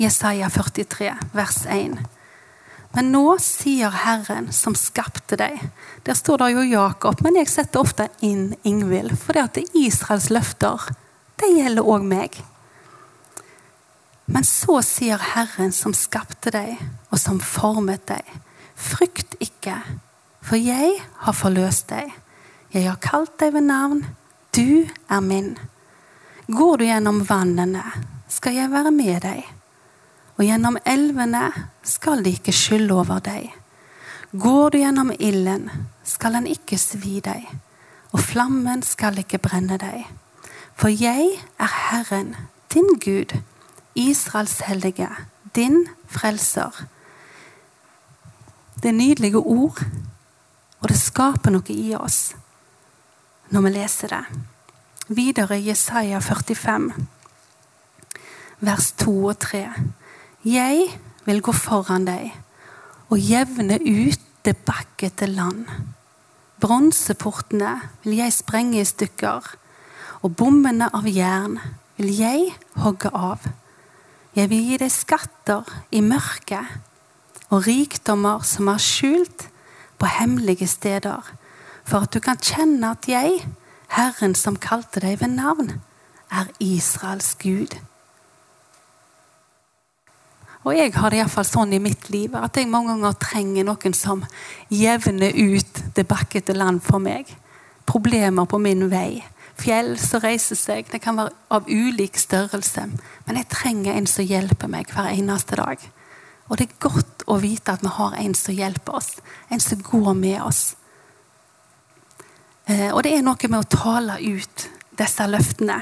Jesaja 0.00 0.48
43, 0.48 1.10
vers 1.36 1.60
1 1.68 1.98
Men 2.96 3.12
nå 3.14 3.36
sier 3.42 3.92
Herren 4.02 4.48
som 4.54 4.74
skapte 4.74 5.36
deg 5.38 5.60
Der 6.06 6.16
står 6.18 6.42
det 6.42 6.48
jo 6.56 6.64
Jakob, 6.66 7.20
men 7.22 7.36
jeg 7.38 7.50
setter 7.52 7.84
ofte 7.84 8.08
inn 8.26 8.54
Ingvild. 8.66 9.14
For 9.20 9.36
det 9.36 9.44
at 9.46 9.76
Israels 9.78 10.30
løfter, 10.32 10.88
det 11.38 11.52
gjelder 11.54 11.86
òg 11.86 12.06
meg. 12.08 12.38
Men 14.30 14.46
så 14.46 14.80
sier 14.86 15.20
Herren 15.34 15.74
som 15.74 15.94
skapte 15.96 16.52
deg, 16.54 16.78
og 17.10 17.18
som 17.18 17.40
formet 17.42 18.06
deg, 18.08 18.26
frykt 18.78 19.36
ikke, 19.42 19.76
for 20.40 20.56
jeg 20.60 21.00
har 21.26 21.36
forløst 21.36 21.90
deg. 21.90 22.14
Jeg 22.70 22.86
har 22.86 23.00
kalt 23.02 23.36
deg 23.42 23.56
ved 23.56 23.66
navn, 23.66 24.04
du 24.54 24.86
er 25.10 25.24
min. 25.24 25.56
Går 26.46 26.78
du 26.78 26.86
gjennom 26.86 27.24
vannene, 27.26 27.82
skal 28.30 28.56
jeg 28.56 28.72
være 28.72 28.94
med 28.94 29.18
deg. 29.26 29.59
Og 30.40 30.46
gjennom 30.48 30.78
elvene 30.88 31.50
skal 31.84 32.22
de 32.24 32.30
ikke 32.32 32.54
skylde 32.56 32.94
over 32.96 33.18
deg. 33.20 33.50
Går 34.32 34.70
du 34.72 34.78
gjennom 34.80 35.10
ilden, 35.12 35.66
skal 36.00 36.38
den 36.38 36.46
ikke 36.48 36.78
svi 36.80 37.18
deg, 37.20 37.44
og 38.14 38.22
flammen 38.24 38.80
skal 38.80 39.20
ikke 39.20 39.42
brenne 39.44 39.76
deg. 39.82 40.06
For 40.80 40.88
jeg 40.88 41.34
er 41.60 41.74
Herren, 41.90 42.32
din 42.72 42.88
Gud, 43.04 43.36
Israels 43.92 44.62
hellige, 44.64 45.10
din 45.52 45.84
frelser. 46.08 46.72
Det 48.80 48.94
er 48.94 48.96
nydelige 48.96 49.44
ord, 49.44 49.84
og 50.80 50.88
det 50.88 50.96
skaper 50.96 51.52
noe 51.52 51.76
i 51.76 51.92
oss 52.00 52.30
når 53.52 53.66
vi 53.66 53.76
leser 53.76 54.16
det. 54.16 54.42
Videre 55.10 55.60
i 55.60 55.66
Jesaja 55.68 56.24
45, 56.24 56.92
vers 58.64 58.92
2 59.04 59.16
og 59.26 59.40
3. 59.42 59.66
Jeg 60.40 60.86
vil 61.26 61.42
gå 61.44 61.52
foran 61.52 62.06
deg 62.08 62.30
og 63.12 63.18
jevne 63.20 63.76
ut 63.76 64.22
det 64.46 64.54
bakkete 64.64 65.26
land. 65.28 65.66
Bronseportene 66.60 67.74
vil 68.04 68.16
jeg 68.22 68.32
sprenge 68.32 68.80
i 68.80 68.86
stykker, 68.88 69.50
og 70.24 70.36
bommene 70.40 70.88
av 70.96 71.04
jern 71.08 71.58
vil 71.98 72.08
jeg 72.16 72.54
hogge 72.80 73.12
av. 73.12 73.44
Jeg 74.32 74.48
vil 74.48 74.64
gi 74.64 74.80
deg 74.80 74.94
skatter 74.94 75.68
i 75.92 76.00
mørket 76.00 77.50
og 77.50 77.66
rikdommer 77.66 78.40
som 78.46 78.72
er 78.72 78.80
skjult 78.80 79.48
på 80.00 80.08
hemmelige 80.08 80.70
steder, 80.72 81.20
for 81.84 82.08
at 82.08 82.16
du 82.16 82.20
kan 82.24 82.40
kjenne 82.40 82.94
at 82.94 83.08
jeg 83.12 83.42
Herren 83.92 84.32
som 84.38 84.56
kalte 84.56 85.04
deg 85.04 85.20
ved 85.20 85.36
navn, 85.36 85.80
er 86.32 86.48
Israels 86.62 87.34
Gud. 87.36 87.76
Og 90.64 90.76
jeg 90.76 90.92
har 90.92 91.12
det 91.12 91.22
iallfall 91.22 91.46
sånn 91.48 91.72
i 91.72 91.80
mitt 91.80 92.10
liv 92.12 92.34
at 92.36 92.58
jeg 92.58 92.68
mange 92.68 92.92
ganger 92.92 93.16
trenger 93.22 93.64
noen 93.64 93.94
som 93.96 94.24
jevner 94.68 95.32
ut 95.32 95.84
det 95.96 96.04
bakkete 96.08 96.56
land 96.56 96.82
for 96.84 97.00
meg. 97.00 97.30
Problemer 97.88 98.44
på 98.48 98.60
min 98.60 98.90
vei. 98.92 99.22
Fjell 99.60 99.94
som 100.00 100.20
reiser 100.24 100.56
seg. 100.56 100.90
Det 100.92 101.00
kan 101.00 101.16
være 101.16 101.32
av 101.52 101.68
ulik 101.68 102.20
størrelse. 102.20 102.86
Men 103.26 103.40
jeg 103.40 103.48
trenger 103.52 103.96
en 103.96 104.08
som 104.08 104.28
hjelper 104.28 104.68
meg 104.72 104.92
hver 104.92 105.08
eneste 105.14 105.56
dag. 105.60 105.80
Og 106.50 106.58
det 106.58 106.66
er 106.66 106.82
godt 106.82 107.24
å 107.30 107.38
vite 107.40 107.72
at 107.72 107.84
vi 107.84 107.94
har 107.94 108.18
en 108.20 108.36
som 108.36 108.56
hjelper 108.56 109.00
oss. 109.00 109.14
En 109.48 109.64
som 109.64 109.80
går 109.80 110.12
med 110.18 110.42
oss. 110.42 110.62
Eh, 112.66 112.90
og 112.92 113.02
det 113.06 113.14
er 113.16 113.24
noe 113.24 113.48
med 113.48 113.62
å 113.62 113.70
tale 113.70 114.20
ut 114.20 114.68
disse 115.00 115.26
løftene. 115.26 115.80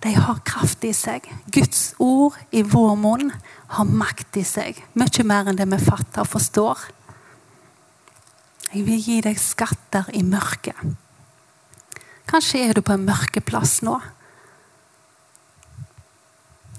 De 0.00 0.14
har 0.16 0.40
kraft 0.48 0.84
i 0.88 0.94
seg. 0.96 1.26
Guds 1.52 1.94
ord 2.00 2.38
i 2.56 2.62
vår 2.64 2.94
munn 2.96 3.34
har 3.70 3.86
makt 3.86 4.38
i 4.40 4.44
seg. 4.46 4.80
Mye 4.98 5.26
mer 5.26 5.50
enn 5.50 5.58
det 5.58 5.68
vi 5.70 5.78
fatter 5.82 6.24
og 6.24 6.32
forstår. 6.32 6.88
Jeg 8.70 8.86
vil 8.86 9.02
gi 9.02 9.18
deg 9.26 9.38
skatter 9.38 10.10
i 10.14 10.22
mørket. 10.26 10.78
Kanskje 12.30 12.62
er 12.62 12.76
du 12.78 12.82
på 12.86 12.94
en 12.94 13.06
mørkeplass 13.06 13.80
nå. 13.86 13.96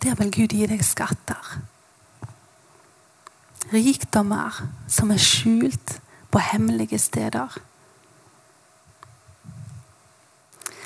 Der 0.02 0.16
vil 0.20 0.32
Gud 0.34 0.56
gi 0.56 0.68
deg 0.68 0.84
skatter. 0.88 1.58
Rikdommer 3.72 4.56
som 4.92 5.12
er 5.14 5.20
skjult 5.22 6.00
på 6.32 6.40
hemmelige 6.44 7.00
steder. 7.00 7.60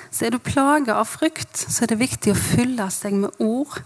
Så 0.09 0.27
er 0.27 0.33
du 0.33 0.39
plaga 0.39 0.97
av 1.01 1.09
frykt, 1.11 1.57
så 1.57 1.83
er 1.83 1.91
det 1.91 2.01
viktig 2.01 2.33
å 2.33 2.39
fylle 2.39 2.89
seg 2.93 3.17
med 3.19 3.41
ord 3.41 3.81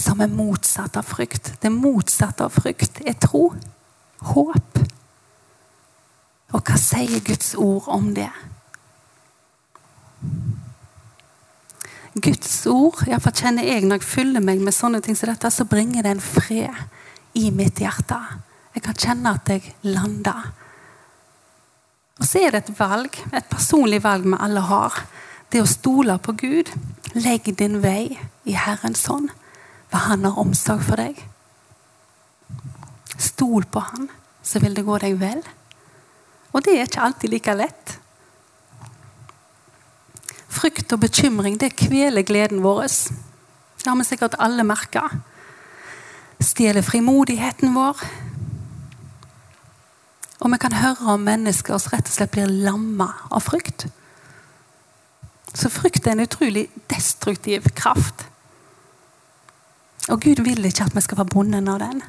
som 0.00 0.20
er 0.24 0.32
motsatt 0.32 0.96
av 0.96 1.06
frykt. 1.06 1.54
Det 1.60 1.70
motsatte 1.72 2.46
av 2.46 2.54
frykt 2.54 3.02
er 3.06 3.18
tro. 3.20 3.50
Håp. 4.32 4.80
Og 6.50 6.62
hva 6.66 6.78
sier 6.80 7.22
Guds 7.24 7.54
ord 7.60 7.88
om 7.92 8.10
det? 8.16 8.30
Guds 12.20 12.54
ord, 12.66 13.04
iallfall 13.06 13.36
kjenner 13.38 13.68
jeg 13.68 13.84
når 13.86 14.00
jeg 14.00 14.08
fyller 14.08 14.42
meg 14.42 14.62
med 14.64 14.74
sånne 14.74 14.98
ting 15.04 15.16
som 15.16 15.30
dette, 15.30 15.50
så 15.52 15.66
bringer 15.68 16.02
det 16.02 16.16
en 16.16 16.24
fred 16.24 17.38
i 17.38 17.52
mitt 17.54 17.78
hjerte. 17.80 18.18
Jeg 18.74 18.82
kan 18.82 18.98
kjenne 18.98 19.34
at 19.38 19.52
jeg 19.52 19.74
lander. 19.86 20.50
Og 22.20 22.26
så 22.26 22.42
er 22.42 22.52
det 22.52 22.64
et 22.64 22.80
valg, 22.80 23.14
et 23.32 23.46
personlig 23.50 24.02
valg 24.04 24.26
vi 24.26 24.36
alle 24.36 24.64
har. 24.66 24.98
Det 25.50 25.62
å 25.62 25.70
stole 25.70 26.18
på 26.22 26.34
Gud. 26.38 26.72
Legg 27.14 27.48
din 27.58 27.80
vei 27.82 28.18
i 28.46 28.54
Herrens 28.58 29.06
hånd, 29.10 29.30
for 29.90 30.06
Han 30.06 30.24
har 30.24 30.38
omsorg 30.38 30.84
for 30.86 31.00
deg. 31.00 31.18
Stol 33.20 33.66
på 33.66 33.82
Han, 33.84 34.08
så 34.42 34.62
vil 34.62 34.76
det 34.76 34.86
gå 34.86 34.98
deg 35.02 35.18
vel. 35.20 35.42
Og 36.54 36.64
det 36.64 36.76
er 36.76 36.88
ikke 36.88 37.02
alltid 37.04 37.34
like 37.34 37.54
lett. 37.54 37.96
Frykt 40.50 40.92
og 40.92 41.02
bekymring 41.04 41.58
det 41.60 41.76
kveler 41.78 42.26
gleden 42.26 42.62
vår. 42.64 42.86
Det 43.80 43.86
har 43.88 43.98
vi 43.98 44.08
sikkert 44.08 44.38
alle 44.38 44.66
merka. 44.66 45.06
Stjeler 46.40 46.82
frimodigheten 46.82 47.74
vår. 47.74 48.02
Og 50.40 50.52
vi 50.52 50.58
kan 50.60 50.74
høre 50.74 51.14
om 51.14 51.24
mennesker 51.24 51.78
som 51.78 51.94
rett 51.94 52.08
og 52.08 52.14
slett 52.14 52.34
blir 52.34 52.50
lamma 52.64 53.10
av 53.30 53.44
frykt. 53.44 53.86
Så 55.54 55.68
frykt 55.72 56.06
er 56.06 56.16
en 56.16 56.24
utrolig 56.24 56.68
destruktiv 56.90 57.66
kraft. 57.76 58.26
Og 60.10 60.18
Gud 60.20 60.42
vil 60.42 60.64
ikke 60.66 60.88
at 60.88 60.96
vi 60.96 61.02
skal 61.04 61.20
være 61.20 61.30
bonden 61.30 61.68
av 61.70 61.78
den. 61.82 62.02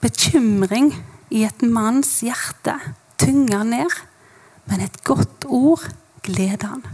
Bekymring 0.00 0.92
i 1.34 1.44
et 1.44 1.62
manns 1.62 2.20
hjerte 2.24 2.78
tynger 3.20 3.66
ned, 3.68 3.92
men 4.70 4.84
et 4.84 5.02
godt 5.04 5.44
ord 5.44 5.84
gleder 6.24 6.70
han, 6.70 6.84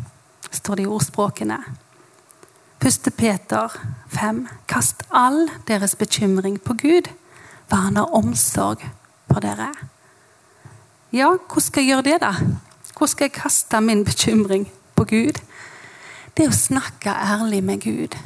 står 0.50 0.80
det 0.80 0.86
i 0.86 0.90
ordspråkene. 0.90 1.58
1. 2.84 3.12
Peter 3.16 3.72
5.: 4.12 4.48
Kast 4.68 5.02
all 5.10 5.48
deres 5.68 5.94
bekymring 5.96 6.60
på 6.60 6.74
Gud, 6.74 7.08
for 7.68 7.76
han 7.76 7.96
har 7.96 8.14
omsorg 8.14 8.82
for 9.30 9.40
dere. 9.40 9.70
Ja, 11.12 11.30
hvordan 11.36 11.60
skal 11.60 11.82
jeg 11.82 11.88
gjøre 11.88 12.02
det, 12.02 12.20
da? 12.20 12.32
Hvordan 12.92 13.08
skal 13.08 13.24
jeg 13.24 13.32
kaste 13.32 13.80
min 13.80 14.04
bekymring 14.04 14.66
på 14.94 15.04
Gud? 15.04 15.40
Det 16.36 16.44
er 16.44 16.50
å 16.50 16.56
snakke 16.56 17.10
ærlig 17.10 17.62
med 17.64 17.80
Gud. 17.80 18.16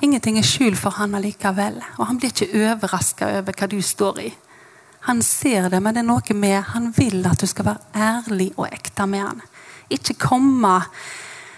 Ingenting 0.00 0.38
er 0.40 0.46
skjult 0.48 0.78
for 0.80 0.96
han 0.96 1.14
allikevel, 1.18 1.76
og 1.98 2.06
han 2.08 2.20
blir 2.20 2.32
ikke 2.32 2.54
overraska 2.56 3.26
over 3.40 3.56
hva 3.56 3.66
du 3.68 3.80
står 3.84 4.20
i. 4.24 4.30
Han 5.08 5.20
ser 5.24 5.68
det, 5.72 5.80
men 5.80 5.96
det 5.96 6.02
er 6.02 6.08
noe 6.08 6.36
med 6.36 6.58
Han 6.74 6.90
vil 6.92 7.24
at 7.28 7.40
du 7.40 7.46
skal 7.48 7.70
være 7.70 7.92
ærlig 7.96 8.50
og 8.56 8.66
ekte 8.68 9.06
med 9.08 9.24
han. 9.24 9.42
Ikke 9.88 10.14
komme 10.20 10.82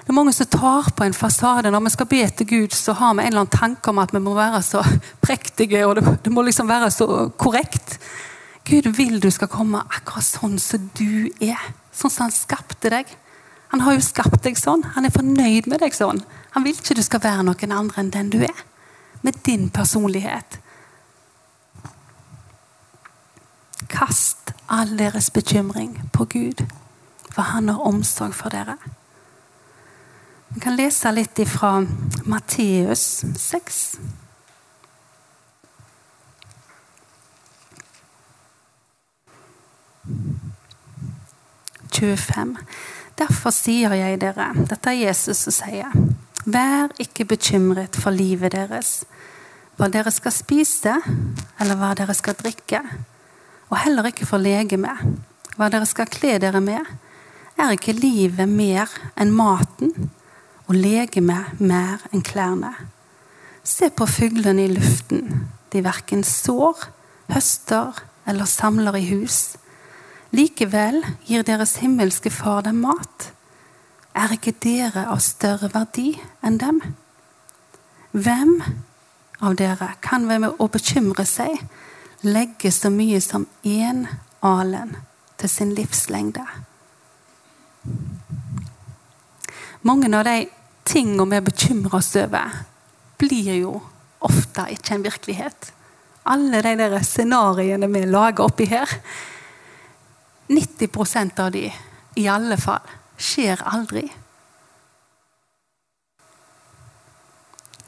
Det 0.03 0.11
er 0.11 0.15
mange 0.15 0.33
som 0.35 0.47
tar 0.47 0.91
på 0.97 1.05
en 1.05 1.15
fasade. 1.15 1.71
Når 1.71 1.81
vi 1.85 1.91
skal 1.95 2.07
be 2.11 2.23
til 2.29 2.47
Gud, 2.47 2.73
så 2.75 2.93
har 2.93 3.15
vi 3.15 3.23
en 3.23 3.27
eller 3.27 3.45
annen 3.45 3.59
tanke 3.59 3.91
om 3.91 3.99
at 4.03 4.15
vi 4.15 4.19
må 4.19 4.35
være 4.35 4.63
så 4.63 4.83
prektige, 5.23 5.87
og 5.87 5.97
det, 5.97 6.19
det 6.25 6.33
må 6.33 6.43
liksom 6.43 6.69
være 6.69 6.91
så 6.91 7.07
korrekt. 7.39 7.99
Gud 8.67 8.91
vil 8.97 9.21
du 9.23 9.31
skal 9.31 9.49
komme 9.49 9.79
akkurat 9.79 10.27
sånn 10.27 10.59
som 10.59 10.91
du 10.99 11.31
er. 11.41 11.63
Sånn 11.95 12.11
som 12.11 12.27
han 12.27 12.35
skapte 12.35 12.91
deg. 12.91 13.07
Han 13.71 13.81
har 13.87 13.95
jo 13.95 14.03
skapt 14.03 14.43
deg 14.43 14.59
sånn. 14.59 14.83
Han 14.97 15.07
er 15.07 15.15
fornøyd 15.15 15.71
med 15.71 15.81
deg 15.85 15.95
sånn. 15.95 16.23
Han 16.53 16.65
vil 16.65 16.77
ikke 16.77 16.95
du 16.95 17.03
skal 17.03 17.23
være 17.25 17.45
noen 17.49 17.73
andre 17.73 18.03
enn 18.03 18.13
den 18.13 18.31
du 18.33 18.41
er. 18.45 18.65
Med 19.23 19.39
din 19.47 19.69
personlighet. 19.71 20.59
Kast 23.89 24.53
all 24.69 24.97
deres 24.99 25.31
bekymring 25.31 26.01
på 26.13 26.25
Gud, 26.25 26.65
for 27.31 27.43
han 27.43 27.69
har 27.69 27.87
omsorg 27.87 28.35
for 28.35 28.49
dere. 28.49 28.77
Vi 30.49 30.61
kan 30.61 30.77
lese 30.77 31.13
litt 31.13 31.41
fra 31.49 31.79
Matteus 32.29 33.25
6. 33.37 33.79
Derfor 43.19 43.55
sier 43.55 43.95
jeg 43.95 44.19
dere, 44.21 44.51
dette 44.67 44.91
er 44.91 45.07
Jesus 45.07 45.45
som 45.47 45.55
sier, 45.55 45.93
vær 46.45 46.93
ikke 47.03 47.25
bekymret 47.25 47.97
for 47.97 48.15
livet 48.15 48.53
deres, 48.53 49.03
hva 49.77 49.89
dere 49.89 50.11
skal 50.13 50.35
spise, 50.35 50.99
eller 51.61 51.79
hva 51.81 51.95
dere 51.99 52.15
skal 52.15 52.37
drikke 52.39 52.83
og 53.73 53.81
heller 53.81 54.11
ikke 54.11 54.29
for 54.29 54.43
legemet, 54.43 55.01
Hva 55.53 55.69
dere 55.69 55.85
skal 55.85 56.09
kle 56.09 56.39
dere 56.41 56.63
med, 56.65 56.81
er 57.61 57.75
ikke 57.75 57.93
livet 57.93 58.49
mer 58.49 58.89
enn 59.21 59.35
maten, 59.37 59.91
og 60.65 60.73
legemet 60.73 61.61
mer 61.61 62.01
enn 62.09 62.25
klærne. 62.25 62.71
Se 63.63 63.91
på 63.93 64.07
fuglene 64.09 64.65
i 64.65 64.71
luften. 64.73 65.45
De 65.69 65.83
verken 65.85 66.25
sår, 66.25 66.87
høster 67.35 68.01
eller 68.27 68.49
samler 68.49 68.97
i 68.97 69.05
hus. 69.11 69.59
Likevel 70.33 71.03
gir 71.29 71.45
deres 71.45 71.77
himmelske 71.85 72.33
Far 72.33 72.65
dem 72.65 72.81
mat. 72.87 73.29
Er 74.15 74.35
ikke 74.35 74.55
dere 74.61 75.07
av 75.09 75.23
større 75.25 75.71
verdi 75.73 76.13
enn 76.45 76.59
dem? 76.61 76.83
Hvem 78.13 78.59
av 79.43 79.57
dere 79.59 79.95
kan 80.05 80.29
ved 80.29 80.45
å 80.53 80.69
bekymre 80.71 81.25
seg 81.27 81.57
legge 82.23 82.71
så 82.71 82.91
mye 82.93 83.21
som 83.21 83.47
én 83.67 84.05
alen 84.43 84.95
til 85.39 85.51
sin 85.51 85.75
livslengde. 85.75 86.45
Mange 89.83 90.11
av 90.15 90.27
de 90.29 90.37
tingene 90.87 91.27
vi 91.33 91.41
bekymrer 91.49 91.99
oss 91.99 92.13
over, 92.21 92.63
blir 93.19 93.51
jo 93.59 93.75
ofte 94.23 94.69
ikke 94.71 94.95
en 94.95 95.07
virkelighet. 95.07 95.73
Alle 96.31 96.63
de 96.63 96.77
der 96.79 96.99
scenarioene 97.03 97.91
vi 97.91 98.05
lager 98.07 98.47
oppi 98.47 98.69
her 98.71 98.91
90% 100.53 101.41
av 101.43 101.51
de, 101.55 101.67
i 102.19 102.27
alle 102.31 102.59
fall, 102.61 102.87
skjer 103.23 103.63
aldri. 103.71 104.07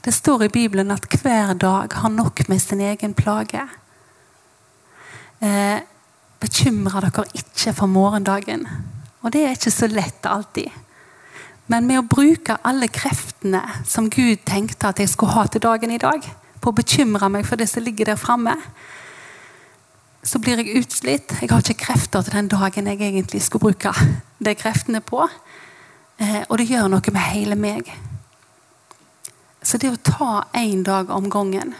Det 0.04 0.12
står 0.12 0.44
i 0.44 0.52
Bibelen 0.52 0.92
at 0.92 1.06
hver 1.08 1.54
dag 1.56 1.92
har 1.96 2.12
nok 2.12 2.44
med 2.48 2.60
sin 2.60 2.80
egen 2.80 3.14
plage. 3.16 3.62
Eh, 5.40 5.80
bekymre 6.40 7.00
dere 7.06 7.24
ikke 7.32 7.72
for 7.72 7.88
morgendagen. 7.88 8.66
Og 9.22 9.32
det 9.32 9.44
er 9.44 9.56
ikke 9.56 9.72
så 9.72 9.88
lett 9.88 10.26
alltid. 10.28 10.68
Men 11.72 11.86
med 11.88 12.02
å 12.02 12.08
bruke 12.08 12.58
alle 12.68 12.90
kreftene 12.92 13.62
som 13.88 14.10
Gud 14.12 14.44
tenkte 14.44 14.90
at 14.90 15.00
jeg 15.00 15.08
skulle 15.08 15.32
ha 15.32 15.46
til 15.48 15.64
dagen 15.64 15.94
i 15.94 16.00
dag, 16.00 16.20
på 16.60 16.72
å 16.72 16.76
bekymre 16.76 17.30
meg 17.32 17.46
for 17.48 17.60
det 17.60 17.70
som 17.72 17.84
ligger 17.84 18.12
der 18.12 18.20
framme, 18.20 18.58
så 20.24 20.40
blir 20.40 20.60
jeg 20.60 20.80
utslitt. 20.80 21.34
Jeg 21.40 21.50
har 21.50 21.60
ikke 21.60 21.84
krefter 21.86 22.24
til 22.24 22.32
den 22.38 22.48
dagen 22.48 22.88
jeg 22.88 23.00
egentlig 23.00 23.42
skulle 23.44 23.68
bruke 23.68 23.92
de 24.44 24.54
kreftene 24.56 25.00
på. 25.04 25.26
Eh, 26.18 26.42
og 26.48 26.58
det 26.58 26.68
gjør 26.70 26.88
noe 26.88 27.12
med 27.12 27.26
hele 27.32 27.58
meg. 27.60 27.90
Så 29.64 29.78
det 29.80 29.92
å 29.92 30.00
ta 30.00 30.30
én 30.60 30.84
dag 30.84 31.10
om 31.10 31.30
gangen 31.32 31.74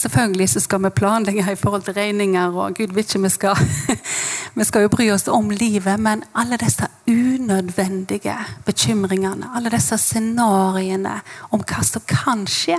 Selvfølgelig 0.00 0.46
så 0.48 0.60
skal 0.62 0.80
vi 0.84 0.90
planlegge 0.96 1.42
i 1.52 1.56
forhold 1.58 1.82
til 1.84 1.94
regninger, 1.94 2.54
og 2.56 2.76
Gud 2.78 2.94
vet 2.94 3.10
ikke 3.10 3.22
vi 3.24 3.30
skal 3.34 3.58
Vi 4.58 4.64
skal 4.64 4.86
jo 4.86 4.92
bry 4.92 5.08
oss 5.12 5.26
om 5.28 5.50
livet, 5.50 6.00
men 6.00 6.22
alle 6.34 6.56
disse 6.56 6.86
unødvendige 7.08 8.36
bekymringene, 8.64 9.50
alle 9.56 9.70
disse 9.74 9.98
scenarioene 9.98 11.18
om 11.50 11.60
hva 11.60 11.84
som 11.84 12.06
kan 12.08 12.46
skje, 12.48 12.78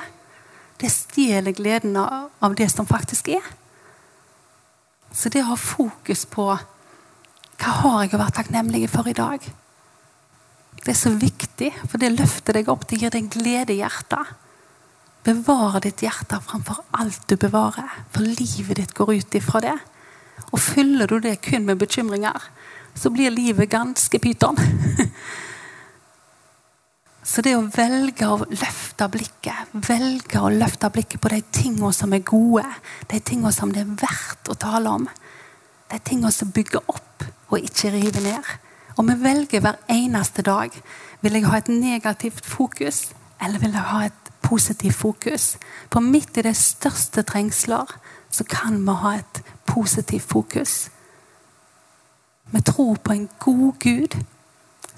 det 0.82 0.90
stjeler 0.90 1.56
gleden 1.56 1.98
av 1.98 2.56
det 2.58 2.70
som 2.74 2.88
faktisk 2.90 3.30
er. 3.38 3.46
Så 5.12 5.30
det 5.30 5.44
å 5.44 5.52
ha 5.52 5.58
fokus 5.60 6.26
på 6.30 6.48
hva 7.62 7.74
har 7.84 7.98
jeg 8.04 8.16
å 8.16 8.22
være 8.22 8.34
takknemlig 8.40 8.88
for 8.90 9.06
i 9.10 9.14
dag? 9.14 9.44
Det 10.82 10.96
er 10.96 10.98
så 10.98 11.12
viktig, 11.14 11.70
for 11.86 12.02
det 12.02 12.16
løfter 12.16 12.58
deg 12.58 12.72
opp. 12.74 12.88
Det 12.90 12.98
gir 12.98 13.14
deg 13.14 13.30
glede 13.30 13.76
i 13.76 13.82
hjertet. 13.84 14.32
Bevare 15.22 15.84
ditt 15.84 16.02
hjerte 16.02 16.40
framfor 16.42 16.80
alt 16.98 17.28
du 17.30 17.36
bevarer, 17.38 17.92
for 18.10 18.26
livet 18.26 18.80
ditt 18.80 18.96
går 18.98 19.14
ut 19.20 19.38
ifra 19.38 19.62
det. 19.62 19.78
Og 20.50 20.58
fyller 20.58 21.12
du 21.12 21.20
det 21.22 21.36
kun 21.46 21.68
med 21.68 21.78
bekymringer, 21.84 22.50
så 22.98 23.14
blir 23.14 23.30
livet 23.30 23.70
ganske 23.70 24.20
pyton. 24.24 24.58
Så 27.32 27.40
det 27.46 27.54
å 27.56 27.64
velge 27.64 28.28
å 28.28 28.42
løfte 28.44 29.06
blikket, 29.08 29.70
velge 29.88 30.40
å 30.42 30.50
løfte 30.52 30.90
blikket 30.92 31.22
på 31.24 31.30
de 31.32 31.38
tingene 31.56 31.94
som 31.96 32.12
er 32.12 32.26
gode, 32.28 32.66
de 33.08 33.22
tingene 33.24 33.54
som 33.56 33.72
det 33.72 33.86
er 33.86 33.94
verdt 34.02 34.52
å 34.52 34.58
tale 34.60 34.92
om, 34.92 35.06
de 35.94 36.00
tingene 36.04 36.32
som 36.36 36.52
bygger 36.52 36.84
opp 36.92 37.24
og 37.54 37.64
ikke 37.64 37.94
river 37.94 38.26
ned. 38.26 38.50
Og 38.98 39.08
vi 39.08 39.16
velger 39.22 39.64
hver 39.64 39.80
eneste 39.92 40.44
dag. 40.44 40.76
Vil 41.24 41.38
jeg 41.38 41.48
ha 41.48 41.62
et 41.62 41.72
negativt 41.72 42.44
fokus, 42.46 43.14
eller 43.40 43.64
vil 43.64 43.80
jeg 43.80 43.90
ha 43.94 44.04
et 44.10 44.32
positivt 44.44 45.00
fokus. 45.00 45.46
For 45.88 46.04
midt 46.04 46.36
i 46.36 46.44
de 46.50 46.54
største 46.58 47.24
trengsler 47.24 47.96
så 48.32 48.44
kan 48.44 48.82
vi 48.84 48.98
ha 49.06 49.16
et 49.22 49.42
positivt 49.72 50.28
fokus. 50.28 50.90
Vi 52.52 52.60
tror 52.68 53.00
på 53.00 53.16
en 53.16 53.30
god 53.40 53.80
Gud 53.80 54.20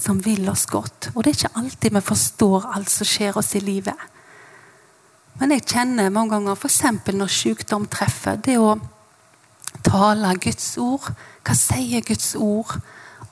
som 0.03 0.19
vil 0.23 0.49
oss 0.51 0.65
godt. 0.67 1.11
Og 1.13 1.23
det 1.23 1.31
er 1.31 1.37
ikke 1.37 1.59
alltid 1.61 1.95
vi 1.95 2.03
forstår 2.03 2.67
alt 2.75 2.91
som 2.91 3.07
skjer 3.07 3.37
oss 3.39 3.53
i 3.55 3.63
livet. 3.63 4.09
Men 5.39 5.55
jeg 5.55 5.65
kjenner 5.71 6.13
mange 6.13 6.35
ganger 6.35 6.57
f.eks. 6.57 6.81
når 7.13 7.31
sykdom 7.31 7.87
treffer, 7.91 8.37
det 8.37 8.59
å 8.61 8.75
tale 9.85 10.35
Guds 10.43 10.67
ord. 10.81 11.09
Hva 11.43 11.55
sier 11.57 12.03
Guds 12.05 12.33
ord 12.35 12.75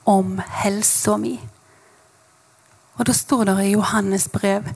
om 0.08 0.38
helsa 0.62 1.16
mi? 1.20 1.36
Og 2.98 3.06
da 3.08 3.14
står 3.16 3.46
det 3.48 3.56
i 3.64 3.74
Johannes 3.74 4.28
brev 4.32 4.68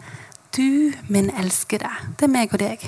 Du, 0.57 0.93
min 1.13 1.29
elskede, 1.37 1.91
det 2.17 2.25
er 2.25 2.33
meg 2.33 2.55
og 2.55 2.63
deg. 2.63 2.85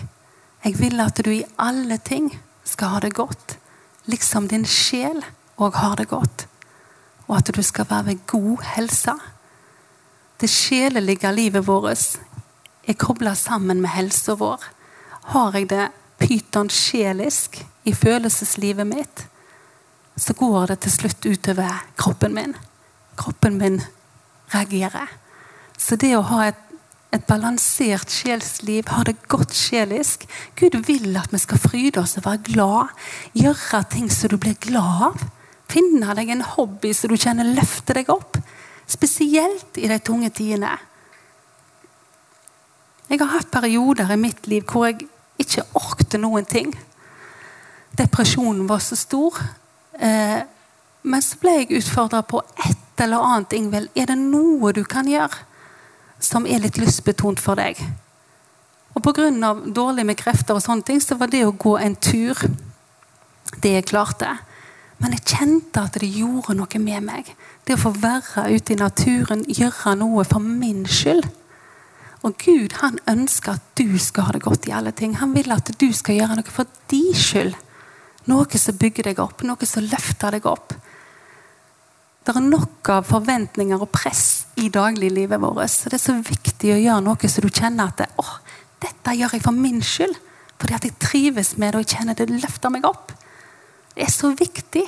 Jeg 0.65 0.79
vil 0.79 1.00
at 1.05 1.21
du 1.21 1.29
i 1.35 1.45
alle 1.61 1.99
ting 2.00 2.31
skal 2.65 2.95
ha 2.95 3.00
det 3.05 3.12
godt, 3.19 3.59
liksom 4.09 4.49
din 4.49 4.65
sjel 4.65 5.21
òg 5.61 5.77
har 5.77 5.99
det 6.00 6.09
godt. 6.09 6.48
Og 7.28 7.37
at 7.37 7.52
du 7.54 7.62
skal 7.62 7.87
være 7.90 8.06
ved 8.06 8.26
god 8.26 8.64
helse. 8.75 9.14
Det 10.40 10.50
sjelelige 10.50 11.32
livet 11.32 11.66
vårt 11.66 12.18
er 12.88 12.97
kobla 12.97 13.35
sammen 13.35 13.80
med 13.80 13.90
helsa 13.90 14.35
vår. 14.38 14.62
Har 15.35 15.56
jeg 15.56 15.68
det 15.70 15.88
pyton 16.18 16.70
sjelisk 16.70 17.61
i 17.85 17.94
følelseslivet 17.94 18.87
mitt, 18.87 19.26
så 20.18 20.35
går 20.35 20.73
det 20.73 20.80
til 20.85 20.94
slutt 20.94 21.26
utover 21.26 21.82
kroppen 21.97 22.35
min. 22.35 22.54
Kroppen 23.18 23.58
min 23.58 23.80
reagerer. 24.54 25.11
Så 25.78 25.97
det 25.97 26.14
å 26.16 26.25
ha 26.26 26.49
et, 26.49 26.64
et 27.14 27.25
balansert 27.28 28.11
sjelsliv, 28.11 28.88
ha 28.90 29.04
det 29.06 29.14
godt 29.30 29.54
sjelisk 29.56 30.26
Gud 30.58 30.75
vil 30.88 31.14
at 31.16 31.32
vi 31.32 31.40
skal 31.40 31.62
fryde 31.62 32.02
oss 32.02 32.18
og 32.18 32.26
være 32.26 32.42
glad. 32.50 32.94
Gjøre 33.38 33.85
ting 33.94 34.11
som 34.12 34.35
du 34.35 34.40
blir 34.42 34.58
glad 34.61 35.04
av. 35.11 35.28
Finne 35.68 36.14
deg 36.16 36.32
en 36.32 36.44
hobby 36.54 36.94
så 36.96 37.10
du 37.10 37.16
kjenner 37.18 37.48
løfter 37.56 38.00
deg 38.00 38.12
opp. 38.12 38.38
Spesielt 38.88 39.76
i 39.76 39.88
de 39.90 39.98
tunge 40.00 40.30
tidene. 40.32 40.72
Jeg 43.08 43.20
har 43.20 43.32
hatt 43.32 43.50
perioder 43.52 44.10
i 44.12 44.20
mitt 44.20 44.46
liv 44.48 44.64
hvor 44.68 44.88
jeg 44.88 45.06
ikke 45.40 45.64
orkte 45.78 46.20
noen 46.20 46.48
ting. 46.48 46.72
Depresjonen 47.96 48.66
var 48.68 48.82
så 48.84 48.96
stor. 48.96 49.37
Eh, 49.98 50.40
men 51.08 51.25
så 51.25 51.38
ble 51.40 51.54
jeg 51.60 51.78
utfordra 51.80 52.20
på 52.26 52.42
et 52.64 53.04
eller 53.04 53.25
annet. 53.25 53.56
Ingvild, 53.56 53.88
er 53.96 54.10
det 54.10 54.18
noe 54.20 54.75
du 54.76 54.82
kan 54.84 55.08
gjøre 55.08 55.44
som 56.20 56.46
er 56.50 56.60
litt 56.64 56.80
lystbetont 56.80 57.40
for 57.40 57.60
deg? 57.60 57.78
Og 58.96 59.04
pga. 59.04 59.30
dårlig 59.64 60.04
med 60.06 60.18
krefter 60.18 60.56
og 60.58 60.62
sånne 60.64 60.82
ting, 60.82 61.00
så 61.00 61.14
var 61.14 61.30
det 61.30 61.44
å 61.46 61.54
gå 61.54 61.76
en 61.78 61.94
tur 61.96 62.40
det 63.62 63.72
jeg 63.72 63.88
klarte. 63.88 64.37
Men 64.99 65.14
jeg 65.14 65.26
kjente 65.31 65.83
at 65.85 65.99
det 66.00 66.11
gjorde 66.11 66.57
noe 66.59 66.81
med 66.83 67.05
meg. 67.07 67.28
Det 67.67 67.76
å 67.76 67.83
få 67.85 67.93
være 67.95 68.49
ute 68.50 68.75
i 68.75 68.81
naturen, 68.81 69.45
gjøre 69.47 69.95
noe 70.00 70.25
for 70.26 70.43
min 70.43 70.83
skyld. 70.90 71.28
Og 72.26 72.35
Gud 72.43 72.75
han 72.81 72.99
ønsker 73.07 73.55
at 73.55 73.67
du 73.78 73.95
skal 74.02 74.26
ha 74.26 74.35
det 74.35 74.43
godt 74.43 74.67
i 74.67 74.75
alle 74.75 74.90
ting. 74.97 75.14
Han 75.21 75.37
vil 75.37 75.55
at 75.55 75.71
du 75.78 75.87
skal 75.95 76.19
gjøre 76.19 76.40
noe 76.40 76.55
for 76.55 76.67
din 76.90 77.14
skyld. 77.14 77.55
Noe 78.28 78.61
som 78.61 78.76
bygger 78.76 79.09
deg 79.09 79.21
opp, 79.23 79.45
noe 79.47 79.69
som 79.69 79.87
løfter 79.87 80.35
deg 80.35 80.49
opp. 80.50 80.75
Det 82.26 82.35
er 82.37 82.45
nok 82.45 82.90
av 82.93 83.07
forventninger 83.09 83.81
og 83.81 83.88
press 83.95 84.50
i 84.61 84.67
dagliglivet 84.69 85.40
vårt. 85.40 85.71
Så 85.73 85.88
det 85.88 85.97
er 85.97 86.02
så 86.02 86.17
viktig 86.19 86.75
å 86.75 86.81
gjøre 86.83 87.05
noe 87.07 87.31
så 87.31 87.45
du 87.45 87.49
kjenner 87.49 87.88
at 87.88 88.19
åh, 88.21 88.35
dette 88.83 89.14
gjør 89.17 89.38
jeg 89.38 89.47
for 89.47 89.57
min 89.57 89.81
skyld. 89.81 90.19
Fordi 90.59 90.75
at 90.75 90.85
jeg 90.85 90.99
trives 91.00 91.55
med 91.57 91.73
det 91.73 91.78
og 91.78 91.87
jeg 91.87 92.00
kjenner 92.00 92.19
det 92.19 92.28
løfter 92.35 92.75
meg 92.75 92.85
opp. 92.85 93.14
Er 93.99 94.11
så 94.14 94.31
viktig. 94.38 94.85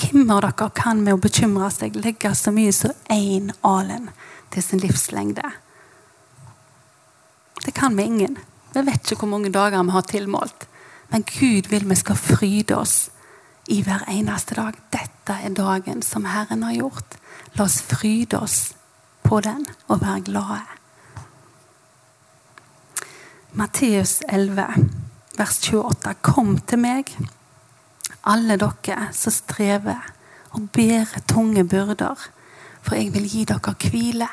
Hvem 0.00 0.30
av 0.32 0.40
dere 0.46 0.68
kan 0.72 1.02
med 1.04 1.18
å 1.18 1.20
bekymre 1.20 1.68
seg 1.74 1.98
legge 2.00 2.32
så 2.34 2.52
mye 2.56 2.72
som 2.72 2.94
én 3.12 3.50
alen 3.66 4.08
til 4.54 4.64
sin 4.64 4.80
livslengde? 4.80 5.44
Det 7.60 7.74
kan 7.76 7.96
vi 7.96 8.08
ingen. 8.08 8.38
Vi 8.72 8.82
vet 8.86 9.04
ikke 9.04 9.26
hvor 9.26 9.34
mange 9.34 9.52
dager 9.52 9.84
vi 9.84 9.92
har 9.92 10.08
tilmålt. 10.08 10.66
Men 11.12 11.26
Gud 11.28 11.68
vil 11.68 11.84
vi 11.90 12.00
skal 12.00 12.16
fryde 12.16 12.78
oss 12.80 13.10
i 13.68 13.82
hver 13.84 14.06
eneste 14.08 14.56
dag. 14.56 14.78
Dette 14.94 15.36
er 15.36 15.52
dagen 15.52 16.00
som 16.06 16.24
Herren 16.24 16.64
har 16.64 16.78
gjort. 16.78 17.18
La 17.58 17.68
oss 17.68 17.82
fryde 17.84 18.40
oss 18.40 18.72
på 19.26 19.42
den 19.44 19.66
og 19.88 20.00
være 20.00 20.24
glade. 20.30 20.64
Matteus 23.52 24.22
11 24.28 25.09
vers 25.38 25.58
28. 25.60 26.14
Kom 26.22 26.58
til 26.58 26.80
meg, 26.82 27.12
alle 28.26 28.56
dere 28.60 29.10
som 29.16 29.34
strever 29.34 30.10
og 30.50 30.70
bærer 30.74 31.22
tunge 31.28 31.64
byrder, 31.64 32.28
for 32.82 32.96
jeg 32.96 33.12
vil 33.14 33.28
gi 33.28 33.44
dere 33.48 33.74
hvile. 33.90 34.28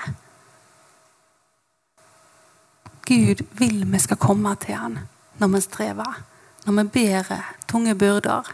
Gud 3.07 3.43
vil 3.59 3.85
vi 3.91 3.99
skal 4.03 4.19
komme 4.19 4.55
til 4.59 4.75
han 4.75 4.97
når 5.39 5.47
vi 5.53 5.61
strever, 5.61 6.21
når 6.65 6.81
vi 6.81 6.89
bærer 6.89 7.53
tunge 7.67 7.95
byrder. 7.95 8.53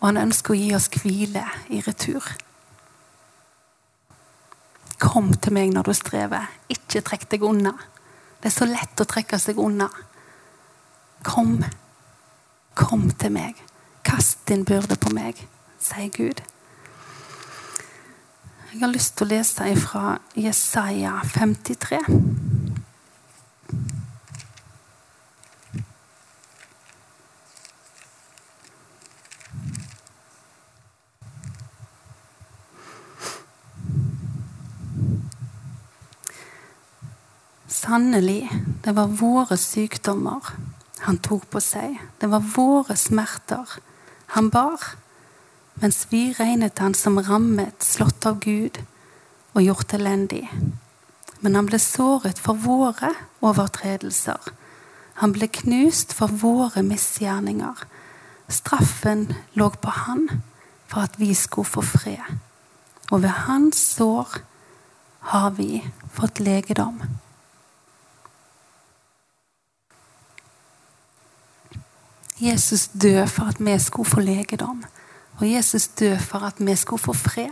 Og 0.00 0.08
han 0.10 0.20
ønsker 0.20 0.52
å 0.52 0.58
gi 0.58 0.74
oss 0.76 0.90
hvile 0.92 1.42
i 1.72 1.80
retur. 1.80 2.26
Kom 5.00 5.32
til 5.32 5.54
meg 5.56 5.72
når 5.72 5.88
du 5.88 5.94
strever. 5.96 6.50
Ikke 6.68 7.00
trekk 7.00 7.24
deg 7.32 7.42
unna. 7.42 7.72
Det 8.42 8.50
er 8.50 8.54
så 8.54 8.68
lett 8.68 9.00
å 9.00 9.06
trekke 9.08 9.38
seg 9.40 9.58
unna. 9.58 9.88
Kom, 11.24 11.64
kom 12.74 13.10
til 13.10 13.32
meg. 13.32 13.56
Kast 14.04 14.42
din 14.48 14.64
byrde 14.68 14.98
på 15.00 15.08
meg, 15.16 15.38
sier 15.80 16.10
Gud. 16.12 16.42
Jeg 18.74 18.82
har 18.82 18.92
lyst 18.92 19.16
til 19.16 19.24
å 19.24 19.30
lese 19.32 19.70
fra 19.80 20.18
Jesaja 20.36 21.14
53. 21.32 22.02
Sannelig, 37.68 38.50
det 38.84 38.92
var 38.96 39.12
våre 39.22 39.56
sykdommer 39.60 40.52
han 41.04 41.18
tok 41.20 41.48
på 41.52 41.60
seg. 41.60 41.98
Det 42.20 42.30
var 42.32 42.44
våre 42.54 42.96
smerter 42.96 43.78
han 44.34 44.48
bar, 44.50 44.80
mens 45.82 46.06
vi 46.10 46.32
regnet 46.34 46.80
han 46.82 46.94
som 46.94 47.20
rammet, 47.20 47.84
slått 47.84 48.26
av 48.26 48.40
Gud 48.42 48.80
og 49.54 49.62
gjort 49.62 49.94
elendig. 49.94 50.48
Men 51.44 51.58
han 51.58 51.68
ble 51.68 51.78
såret 51.82 52.40
for 52.40 52.58
våre 52.58 53.12
overtredelser. 53.44 54.40
Han 55.20 55.34
ble 55.36 55.46
knust 55.52 56.14
for 56.16 56.32
våre 56.42 56.82
misgjerninger. 56.82 57.84
Straffen 58.50 59.28
lå 59.54 59.68
på 59.78 59.92
han 60.06 60.26
for 60.90 61.04
at 61.06 61.18
vi 61.20 61.30
skulle 61.38 61.68
få 61.68 61.84
fred. 61.84 62.40
Og 63.12 63.22
ved 63.22 63.44
hans 63.46 63.78
sår 63.94 64.40
har 65.34 65.52
vi 65.58 65.84
fått 66.16 66.40
legedom. 66.40 66.98
Jesus 72.40 72.88
døde 72.88 73.26
for 73.28 73.44
at 73.44 73.60
vi 73.60 73.78
skulle 73.78 74.10
få 74.10 74.20
legedom. 74.20 74.84
Og 75.38 75.52
Jesus 75.52 75.88
døde 75.88 76.18
for 76.18 76.38
at 76.38 76.54
vi 76.58 76.76
skulle 76.76 77.02
få 77.02 77.12
fred. 77.12 77.50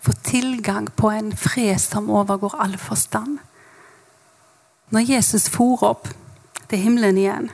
Få 0.00 0.12
tilgang 0.12 0.92
på 0.92 1.10
en 1.10 1.36
fred 1.36 1.78
som 1.78 2.10
overgår 2.10 2.56
all 2.60 2.78
forstand. 2.78 3.38
Når 4.90 5.00
Jesus 5.00 5.48
for 5.48 5.82
opp 5.82 6.08
til 6.68 6.78
himmelen 6.78 7.18
igjen, 7.18 7.50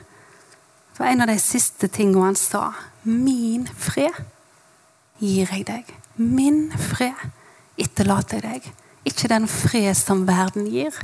var 0.99 1.11
en 1.11 1.21
av 1.21 1.29
de 1.29 1.39
siste 1.39 1.89
tingene 1.93 2.25
han 2.25 2.39
sa 2.39 2.71
Min 3.05 3.67
fred 3.69 4.15
gir 5.21 5.51
jeg 5.53 5.67
deg. 5.67 5.91
Min 6.17 6.71
fred 6.73 7.27
etterlater 7.77 8.41
jeg 8.41 8.63
deg. 8.63 8.71
Ikke 9.07 9.29
den 9.29 9.49
fred 9.49 9.95
som 9.95 10.25
verden 10.27 10.67
gir, 10.67 10.95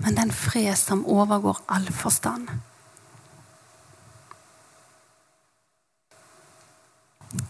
men 0.00 0.16
den 0.16 0.30
fred 0.32 0.76
som 0.80 1.04
overgår 1.04 1.58
all 1.68 1.90
forstand. 1.92 2.48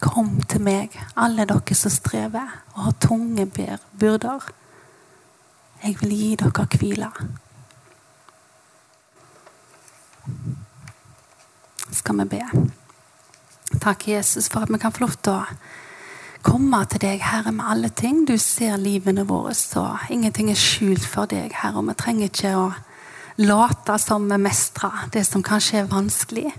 Kom 0.02 0.40
til 0.50 0.64
meg, 0.66 0.96
alle 1.14 1.46
dere 1.46 1.76
som 1.78 1.92
strever 1.94 2.56
og 2.74 2.80
har 2.88 2.98
tunge 3.04 3.46
byrder. 3.48 4.48
Jeg 5.82 5.96
vil 6.00 6.14
gi 6.16 6.30
dere 6.40 6.66
hvile. 6.74 7.10
Skal 11.92 12.18
vi 12.18 12.28
be. 12.34 12.42
Takk, 13.80 14.08
Jesus, 14.08 14.48
for 14.48 14.66
at 14.66 14.72
vi 14.72 14.78
kan 14.78 14.92
få 14.92 15.04
lov 15.06 15.14
til 15.22 15.32
å 15.32 15.44
komme 16.42 16.82
til 16.90 17.02
deg, 17.02 17.22
Herre, 17.22 17.52
med 17.54 17.66
alle 17.70 17.90
ting. 17.94 18.24
Du 18.26 18.34
ser 18.38 18.76
livene 18.80 19.24
våre, 19.28 19.54
så 19.54 19.86
ingenting 20.10 20.50
er 20.50 20.58
skjult 20.58 21.06
for 21.06 21.30
deg, 21.30 21.54
Herre. 21.62 21.78
Og 21.78 21.88
vi 21.88 21.96
trenger 21.98 22.30
ikke 22.30 22.52
å 22.58 22.66
late 23.42 23.98
som 24.02 24.28
vi 24.28 24.38
mestrer 24.42 25.08
det 25.14 25.24
som 25.26 25.42
kanskje 25.46 25.82
er 25.82 25.90
vanskelig. 25.90 26.52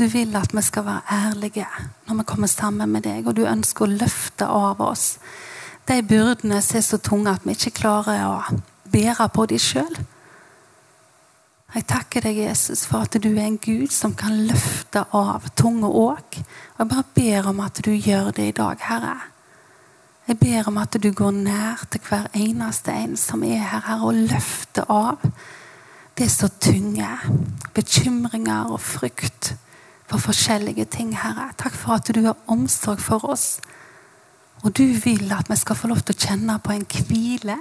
Du 0.00 0.06
vil 0.08 0.36
at 0.36 0.54
vi 0.56 0.62
skal 0.64 0.86
være 0.86 1.02
ærlige 1.12 1.66
når 2.08 2.22
vi 2.22 2.28
kommer 2.32 2.48
sammen 2.48 2.88
med 2.88 3.04
deg, 3.04 3.26
og 3.26 3.36
du 3.36 3.44
ønsker 3.44 3.84
å 3.84 3.96
løfte 4.00 4.48
av 4.48 4.80
oss 4.80 5.18
de 5.88 6.00
byrdene 6.06 6.60
som 6.62 6.78
er 6.78 6.86
så 6.86 6.98
tunge 7.02 7.32
at 7.32 7.44
vi 7.44 7.56
ikke 7.56 7.74
klarer 7.82 8.22
å 8.28 8.60
bære 8.92 9.26
på 9.34 9.46
dem 9.50 9.60
sjøl. 9.60 9.96
Jeg 11.74 11.86
takker 11.86 12.24
deg, 12.26 12.38
Jesus, 12.48 12.84
for 12.86 13.06
at 13.06 13.14
du 13.22 13.28
er 13.30 13.44
en 13.44 13.58
Gud 13.62 13.92
som 13.94 14.14
kan 14.18 14.34
løfte 14.48 15.04
av 15.14 15.46
tunge 15.58 15.86
åk. 15.86 16.40
Og 16.40 16.82
jeg 16.82 16.90
bare 16.90 17.06
ber 17.14 17.50
om 17.52 17.60
at 17.62 17.78
du 17.86 17.92
gjør 17.94 18.32
det 18.34 18.48
i 18.48 18.56
dag, 18.56 18.82
Herre. 18.82 19.16
Jeg 20.26 20.38
ber 20.38 20.68
om 20.70 20.78
at 20.82 20.98
du 21.02 21.10
går 21.14 21.30
nær 21.44 21.84
til 21.90 22.02
hver 22.08 22.26
eneste 22.38 22.94
en 22.94 23.16
som 23.18 23.42
er 23.46 23.62
her, 23.62 23.86
Herre, 23.86 24.10
og 24.10 24.18
løfter 24.30 24.90
av 24.90 25.22
det 26.18 26.30
som 26.30 26.50
tunge. 26.62 27.10
Bekymringer 27.74 28.74
og 28.74 28.82
frykt 28.82 29.54
for 30.10 30.18
forskjellige 30.18 30.84
ting, 30.90 31.14
Herre. 31.14 31.52
Takk 31.58 31.74
for 31.74 31.94
at 31.94 32.10
du 32.14 32.24
har 32.24 32.38
omsorg 32.50 33.00
for 33.00 33.24
oss. 33.30 33.60
Og 34.64 34.74
du 34.76 34.84
vil 35.04 35.30
at 35.32 35.48
vi 35.50 35.56
skal 35.56 35.78
få 35.78 35.88
lov 35.88 36.02
til 36.02 36.16
å 36.16 36.26
kjenne 36.26 36.58
på 36.60 36.74
en 36.74 36.86
hvile 36.90 37.56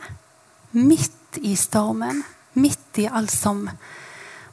midt 0.73 1.39
i 1.45 1.53
stormen. 1.55 2.23
Midt 2.59 2.97
i 2.97 3.05
alt 3.05 3.31
som 3.31 3.67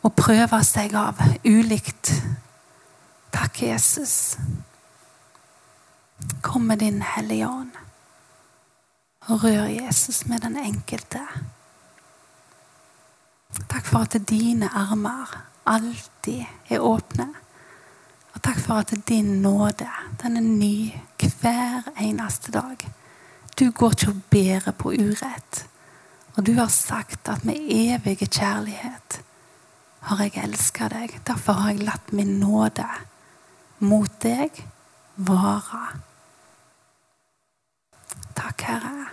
må 0.03 0.11
prøve 0.15 0.61
seg 0.65 0.95
av 0.95 1.19
ulikt. 1.45 2.13
Takk, 3.33 3.63
Jesus. 3.63 4.37
Kom 6.45 6.69
med 6.69 6.85
din 6.85 7.01
Hellige 7.03 7.49
Ånd. 7.49 7.73
Rør 9.27 9.67
Jesus 9.73 10.27
med 10.27 10.45
den 10.45 10.61
enkelte. 10.61 11.25
Takk 13.67 13.89
for 13.89 14.05
at 14.05 14.15
dine 14.29 14.69
armer 14.71 15.33
alltid 15.67 16.45
er 16.71 16.85
åpne. 16.85 17.33
Og 18.37 18.43
takk 18.45 18.59
for 18.61 18.83
at 18.85 18.93
din 19.09 19.39
nåde 19.43 19.89
den 20.21 20.37
er 20.37 20.45
ny 20.45 20.93
hver 21.41 21.89
eneste 22.01 22.53
dag. 22.53 22.77
Du 23.59 23.71
går 23.71 23.91
ikke 23.91 24.11
og 24.13 24.23
bærer 24.31 24.73
på 24.77 24.93
urett. 24.93 25.67
Og 26.37 26.47
du 26.47 26.53
har 26.53 26.69
sagt 26.69 27.29
at 27.29 27.45
med 27.45 27.57
evig 27.57 28.19
kjærlighet 28.29 29.21
har 30.01 30.21
jeg 30.23 30.45
elska 30.45 30.89
deg. 30.93 31.21
Derfor 31.27 31.53
har 31.53 31.71
jeg 31.73 31.87
latt 31.89 32.13
min 32.13 32.37
nåde 32.41 32.85
mot 33.79 34.21
deg 34.23 34.61
vare. 35.17 35.87
Takk, 38.37 38.61
Herre. 38.61 39.07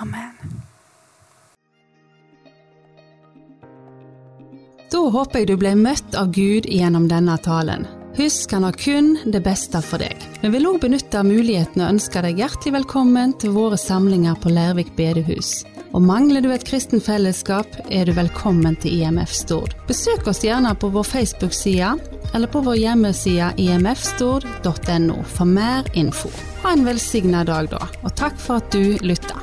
Amen. 0.00 0.53
Da 4.94 5.00
håper 5.10 5.42
jeg 5.42 5.48
du 5.48 5.56
ble 5.58 5.72
møtt 5.74 6.14
av 6.14 6.28
Gud 6.30 6.68
gjennom 6.70 7.08
denne 7.10 7.34
talen. 7.42 7.82
Husk, 8.14 8.52
han 8.54 8.62
har 8.62 8.76
kun 8.78 9.16
det 9.26 9.40
beste 9.42 9.80
for 9.82 9.98
deg. 9.98 10.20
Vi 10.38 10.50
vil 10.52 10.68
òg 10.70 10.76
benytte 10.84 11.24
muligheten 11.26 11.82
og 11.82 11.96
ønske 11.96 12.20
deg 12.22 12.38
hjertelig 12.38 12.76
velkommen 12.76 13.32
til 13.42 13.56
våre 13.56 13.74
samlinger 13.80 14.38
på 14.38 14.52
Lærvik 14.54 14.92
bedehus. 14.94 15.64
Og 15.90 16.04
mangler 16.06 16.44
du 16.44 16.52
et 16.54 16.66
kristen 16.66 17.02
fellesskap, 17.02 17.74
er 17.90 18.06
du 18.06 18.14
velkommen 18.14 18.78
til 18.84 19.00
IMF 19.00 19.34
Stord. 19.34 19.74
Besøk 19.88 20.30
oss 20.30 20.44
gjerne 20.46 20.76
på 20.78 20.92
vår 20.94 21.08
Facebook-side 21.10 21.90
eller 22.30 22.52
på 22.54 22.62
vår 22.62 22.78
hjemmeside 22.84 23.50
imfstord.no 23.64 25.18
for 25.34 25.50
mer 25.58 25.90
info. 25.98 26.30
Ha 26.62 26.76
en 26.76 26.86
velsigna 26.86 27.42
dag, 27.50 27.66
da, 27.74 27.82
og 28.04 28.14
takk 28.14 28.38
for 28.38 28.62
at 28.62 28.70
du 28.70 28.94
lytta. 29.02 29.42